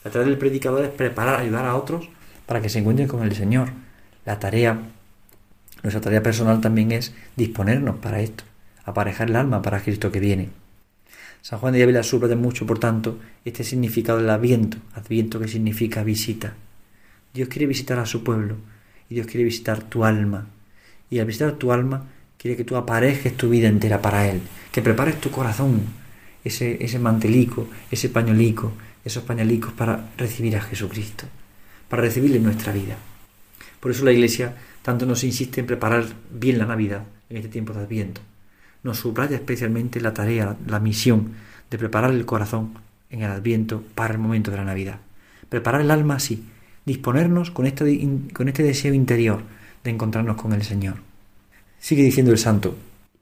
La 0.04 0.10
tarea 0.10 0.26
del 0.26 0.38
predicador 0.38 0.84
es 0.84 0.90
preparar, 0.90 1.40
ayudar 1.40 1.64
a 1.64 1.76
otros 1.76 2.08
para 2.46 2.60
que 2.60 2.68
se 2.68 2.80
encuentren 2.80 3.08
con 3.08 3.22
el 3.22 3.34
Señor. 3.34 3.68
La 4.24 4.38
tarea, 4.38 4.78
nuestra 5.82 6.00
tarea 6.00 6.22
personal 6.22 6.60
también 6.60 6.92
es 6.92 7.14
disponernos 7.36 7.96
para 7.96 8.20
esto, 8.20 8.44
aparejar 8.84 9.30
el 9.30 9.36
alma 9.36 9.62
para 9.62 9.82
Cristo 9.82 10.12
que 10.12 10.20
viene. 10.20 10.50
San 11.42 11.58
Juan 11.58 11.74
de 11.74 11.82
Ávila 11.82 12.04
subraya 12.04 12.36
mucho, 12.36 12.66
por 12.66 12.78
tanto, 12.78 13.18
este 13.44 13.64
significado 13.64 14.18
del 14.18 14.30
adviento, 14.30 14.78
adviento 14.94 15.40
que 15.40 15.48
significa 15.48 16.04
visita. 16.04 16.54
Dios 17.34 17.48
quiere 17.48 17.66
visitar 17.66 17.98
a 17.98 18.06
su 18.06 18.22
pueblo 18.22 18.56
y 19.10 19.14
Dios 19.16 19.26
quiere 19.26 19.44
visitar 19.44 19.82
tu 19.82 20.04
alma. 20.04 20.46
Y 21.10 21.18
al 21.18 21.26
visitar 21.26 21.52
tu 21.52 21.72
alma, 21.72 22.04
quiere 22.38 22.56
que 22.56 22.64
tú 22.64 22.76
aparejes 22.76 23.36
tu 23.36 23.48
vida 23.50 23.68
entera 23.68 24.00
para 24.00 24.28
Él, 24.28 24.40
que 24.70 24.82
prepares 24.82 25.20
tu 25.20 25.30
corazón, 25.30 25.82
ese, 26.44 26.82
ese 26.84 26.98
mantelico, 26.98 27.68
ese 27.90 28.08
pañolico, 28.08 28.72
esos 29.04 29.24
pañalicos 29.24 29.72
para 29.72 30.10
recibir 30.16 30.56
a 30.56 30.60
Jesucristo, 30.60 31.24
para 31.88 32.02
recibirle 32.02 32.38
nuestra 32.38 32.72
vida. 32.72 32.96
Por 33.80 33.90
eso 33.90 34.04
la 34.04 34.12
Iglesia 34.12 34.54
tanto 34.82 35.06
nos 35.06 35.24
insiste 35.24 35.60
en 35.60 35.66
preparar 35.66 36.04
bien 36.30 36.58
la 36.58 36.66
Navidad 36.66 37.04
en 37.30 37.36
este 37.36 37.48
tiempo 37.48 37.72
de 37.72 37.80
Adviento 37.80 38.20
nos 38.82 38.98
subraya 38.98 39.36
especialmente 39.36 40.00
la 40.00 40.14
tarea, 40.14 40.56
la 40.66 40.80
misión 40.80 41.32
de 41.70 41.78
preparar 41.78 42.10
el 42.10 42.26
corazón 42.26 42.74
en 43.10 43.22
el 43.22 43.30
Adviento 43.30 43.82
para 43.94 44.14
el 44.14 44.18
momento 44.18 44.50
de 44.50 44.56
la 44.56 44.64
Navidad. 44.64 44.98
Preparar 45.48 45.80
el 45.82 45.90
alma 45.90 46.16
así, 46.16 46.44
disponernos 46.84 47.50
con 47.50 47.66
este, 47.66 48.08
con 48.32 48.48
este 48.48 48.62
deseo 48.62 48.94
interior 48.94 49.42
de 49.84 49.90
encontrarnos 49.90 50.36
con 50.36 50.52
el 50.52 50.62
Señor. 50.62 50.96
Sigue 51.78 52.02
diciendo 52.02 52.32
el 52.32 52.38
santo, 52.38 52.76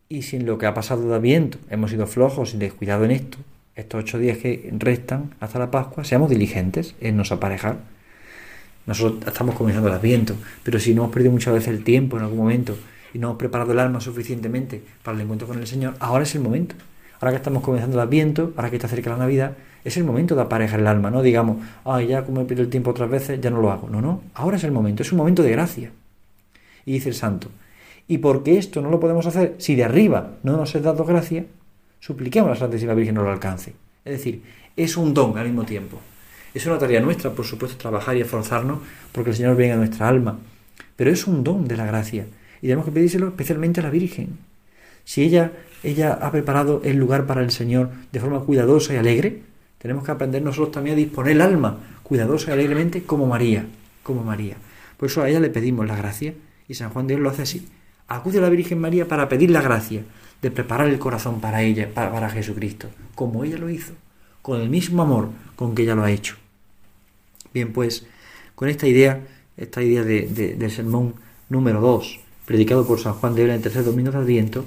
y 0.08 0.22
si 0.22 0.36
en 0.36 0.46
lo 0.46 0.58
que 0.58 0.66
ha 0.66 0.74
pasado 0.74 1.08
de 1.08 1.14
Adviento 1.14 1.58
hemos 1.70 1.90
sido 1.90 2.06
flojos 2.06 2.54
y 2.54 2.58
descuidados 2.58 3.04
en 3.04 3.12
esto, 3.12 3.38
estos 3.74 4.00
ocho 4.00 4.18
días 4.18 4.38
que 4.38 4.70
restan 4.78 5.34
hasta 5.40 5.58
la 5.58 5.70
Pascua, 5.70 6.04
seamos 6.04 6.30
diligentes 6.30 6.94
en 7.00 7.16
nos 7.16 7.32
aparejar. 7.32 7.78
Nosotros 8.86 9.26
estamos 9.26 9.54
comenzando 9.54 9.88
el 9.88 9.94
Adviento, 9.94 10.34
pero 10.62 10.78
si 10.78 10.94
no 10.94 11.02
hemos 11.02 11.12
perdido 11.12 11.32
muchas 11.32 11.54
veces 11.54 11.68
el 11.68 11.84
tiempo 11.84 12.16
en 12.16 12.24
algún 12.24 12.38
momento 12.38 12.76
y 13.12 13.18
no 13.18 13.28
hemos 13.28 13.38
preparado 13.38 13.72
el 13.72 13.78
alma 13.78 14.00
suficientemente 14.00 14.82
para 15.02 15.16
el 15.16 15.22
encuentro 15.22 15.46
con 15.46 15.58
el 15.58 15.66
Señor, 15.66 15.94
ahora 16.00 16.24
es 16.24 16.34
el 16.34 16.40
momento. 16.40 16.74
Ahora 17.20 17.32
que 17.32 17.36
estamos 17.36 17.62
comenzando 17.62 17.96
el 17.96 18.06
Adviento, 18.06 18.52
ahora 18.56 18.70
que 18.70 18.76
está 18.76 18.88
cerca 18.88 19.10
la 19.10 19.18
Navidad, 19.18 19.56
es 19.84 19.96
el 19.96 20.04
momento 20.04 20.34
de 20.34 20.42
aparejar 20.42 20.80
el 20.80 20.86
alma, 20.86 21.10
no 21.10 21.22
digamos, 21.22 21.58
ay, 21.84 22.08
ya 22.08 22.24
como 22.24 22.40
he 22.40 22.44
perdido 22.44 22.64
el 22.64 22.70
tiempo 22.70 22.90
otras 22.90 23.10
veces, 23.10 23.40
ya 23.40 23.50
no 23.50 23.60
lo 23.60 23.70
hago. 23.70 23.88
No, 23.88 24.00
no, 24.00 24.22
ahora 24.34 24.56
es 24.56 24.64
el 24.64 24.72
momento, 24.72 25.02
es 25.02 25.12
un 25.12 25.18
momento 25.18 25.42
de 25.42 25.50
gracia. 25.50 25.90
Y 26.86 26.92
dice 26.92 27.10
el 27.10 27.14
santo, 27.14 27.48
y 28.08 28.18
porque 28.18 28.58
esto 28.58 28.80
no 28.80 28.90
lo 28.90 28.98
podemos 29.00 29.26
hacer, 29.26 29.54
si 29.58 29.74
de 29.74 29.84
arriba 29.84 30.32
no 30.42 30.56
nos 30.56 30.74
es 30.74 30.82
dado 30.82 31.04
gracia, 31.04 31.44
supliquemos 32.00 32.48
a 32.48 32.54
la 32.54 32.58
Santísima 32.58 32.94
Virgen 32.94 33.14
no 33.14 33.22
lo 33.22 33.30
alcance. 33.30 33.74
Es 34.04 34.12
decir, 34.12 34.42
es 34.76 34.96
un 34.96 35.14
don 35.14 35.36
al 35.38 35.46
mismo 35.46 35.64
tiempo. 35.64 35.98
Es 36.52 36.66
una 36.66 36.78
tarea 36.78 37.00
nuestra, 37.00 37.30
por 37.30 37.44
supuesto, 37.44 37.76
trabajar 37.78 38.16
y 38.16 38.20
esforzarnos 38.20 38.80
porque 39.12 39.30
el 39.30 39.36
Señor 39.36 39.56
venga 39.56 39.74
a 39.74 39.78
nuestra 39.78 40.08
alma. 40.08 40.38
Pero 40.96 41.10
es 41.10 41.26
un 41.26 41.44
don 41.44 41.68
de 41.68 41.76
la 41.76 41.86
gracia 41.86 42.26
y 42.60 42.66
tenemos 42.66 42.84
que 42.84 42.92
pedírselo 42.92 43.28
especialmente 43.28 43.80
a 43.80 43.84
la 43.84 43.90
Virgen. 43.90 44.38
Si 45.04 45.22
ella, 45.22 45.52
ella 45.82 46.12
ha 46.12 46.30
preparado 46.30 46.82
el 46.84 46.96
lugar 46.96 47.26
para 47.26 47.42
el 47.42 47.50
Señor 47.50 47.90
de 48.12 48.20
forma 48.20 48.40
cuidadosa 48.40 48.94
y 48.94 48.96
alegre, 48.96 49.42
tenemos 49.78 50.04
que 50.04 50.10
aprender 50.10 50.42
nosotros 50.42 50.72
también 50.72 50.94
a 50.94 50.98
disponer 50.98 51.32
el 51.32 51.40
alma 51.40 51.78
cuidadosa 52.02 52.50
y 52.50 52.52
alegremente 52.54 53.04
como 53.04 53.26
María, 53.26 53.64
como 54.02 54.22
María. 54.22 54.56
Por 54.96 55.08
eso 55.08 55.22
a 55.22 55.28
ella 55.28 55.40
le 55.40 55.48
pedimos 55.48 55.86
la 55.86 55.96
gracia 55.96 56.34
y 56.68 56.74
San 56.74 56.90
Juan 56.90 57.06
de 57.06 57.14
Dios 57.14 57.22
lo 57.22 57.30
hace 57.30 57.42
así. 57.42 57.66
Acude 58.06 58.38
a 58.38 58.42
la 58.42 58.50
Virgen 58.50 58.78
María 58.78 59.08
para 59.08 59.28
pedir 59.28 59.50
la 59.50 59.62
gracia 59.62 60.02
de 60.42 60.50
preparar 60.50 60.88
el 60.88 60.98
corazón 60.98 61.40
para 61.40 61.62
ella, 61.62 61.88
para, 61.94 62.28
Jesucristo, 62.28 62.88
como 63.14 63.44
ella 63.44 63.56
lo 63.56 63.70
hizo, 63.70 63.92
con 64.42 64.60
el 64.60 64.68
mismo 64.68 65.02
amor 65.02 65.30
con 65.56 65.74
que 65.74 65.82
ella 65.82 65.94
lo 65.94 66.04
ha 66.04 66.10
hecho. 66.10 66.36
Bien, 67.52 67.72
pues 67.72 68.06
con 68.54 68.68
esta 68.68 68.86
idea, 68.86 69.26
esta 69.56 69.82
idea 69.82 70.02
de, 70.02 70.54
del 70.56 70.70
sermón 70.70 71.14
número 71.48 71.80
2, 71.80 72.20
predicado 72.46 72.86
por 72.86 73.00
San 73.00 73.14
Juan 73.14 73.34
de 73.34 73.42
Ávila 73.42 73.56
en 73.56 73.62
tercer 73.62 73.84
domingo 73.84 74.10
de 74.10 74.18
Adviento, 74.18 74.64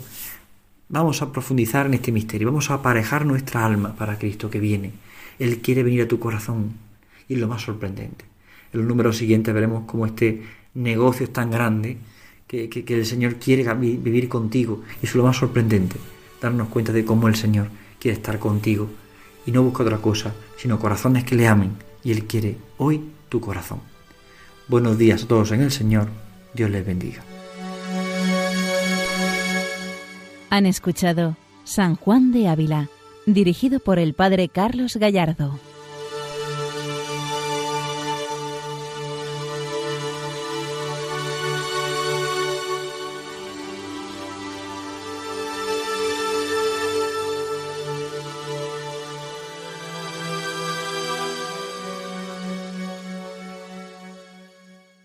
vamos 0.90 1.22
a 1.22 1.32
profundizar 1.32 1.86
en 1.86 1.96
este 1.96 2.12
misterio, 2.12 2.48
vamos 2.48 2.70
a 2.70 2.76
aparejar 2.76 3.26
nuestra 3.26 3.66
alma 3.66 3.96
para 3.96 4.18
Cristo 4.18 4.50
que 4.50 4.60
viene. 4.60 4.92
Él 5.40 5.60
quiere 5.60 5.84
venir 5.84 6.04
a 6.04 6.08
tu 6.08 6.20
corazón 6.20 6.74
y 7.28 7.36
lo 7.36 7.48
más 7.48 7.64
sorprendente. 7.64 8.26
En 8.72 8.82
los 8.82 8.88
números 8.88 9.18
siguientes 9.18 9.54
veremos 9.54 9.86
cómo 9.86 10.06
este 10.06 10.44
negocio 10.74 11.26
es 11.26 11.34
tan 11.34 11.50
grande 11.50 11.98
que, 12.48 12.70
que 12.70 12.94
el 12.94 13.06
Señor 13.06 13.36
quiere 13.36 13.72
vivir 13.74 14.30
contigo 14.30 14.84
y 15.02 15.06
es 15.06 15.16
lo 15.16 15.24
más 15.24 15.38
sorprendente, 15.38 15.96
darnos 16.42 16.68
cuenta 16.68 16.92
de 16.92 17.06
cómo 17.06 17.28
el 17.28 17.36
Señor 17.36 17.70
quiere 18.00 18.18
estar 18.18 18.38
contigo 18.38 18.90
y 19.46 19.52
no 19.52 19.64
busca 19.64 19.84
otra 19.84 19.98
cosa, 19.98 20.34
sino 20.58 20.80
corazones 20.80 21.24
que 21.24 21.36
le 21.36 21.48
amen 21.48 21.78
y 22.04 22.12
Él 22.12 22.26
quiere 22.26 22.58
hoy 22.78 23.02
tu 23.30 23.40
corazón. 23.40 23.80
Buenos 24.68 24.98
días 24.98 25.24
a 25.24 25.28
todos 25.28 25.52
en 25.52 25.62
el 25.62 25.72
Señor, 25.72 26.08
Dios 26.54 26.70
les 26.70 26.86
bendiga. 26.86 27.24
Han 30.50 30.66
escuchado 30.66 31.36
San 31.64 31.96
Juan 31.96 32.32
de 32.32 32.48
Ávila, 32.48 32.90
dirigido 33.26 33.80
por 33.80 34.00
el 34.00 34.14
Padre 34.14 34.50
Carlos 34.50 34.98
Gallardo. 34.98 35.60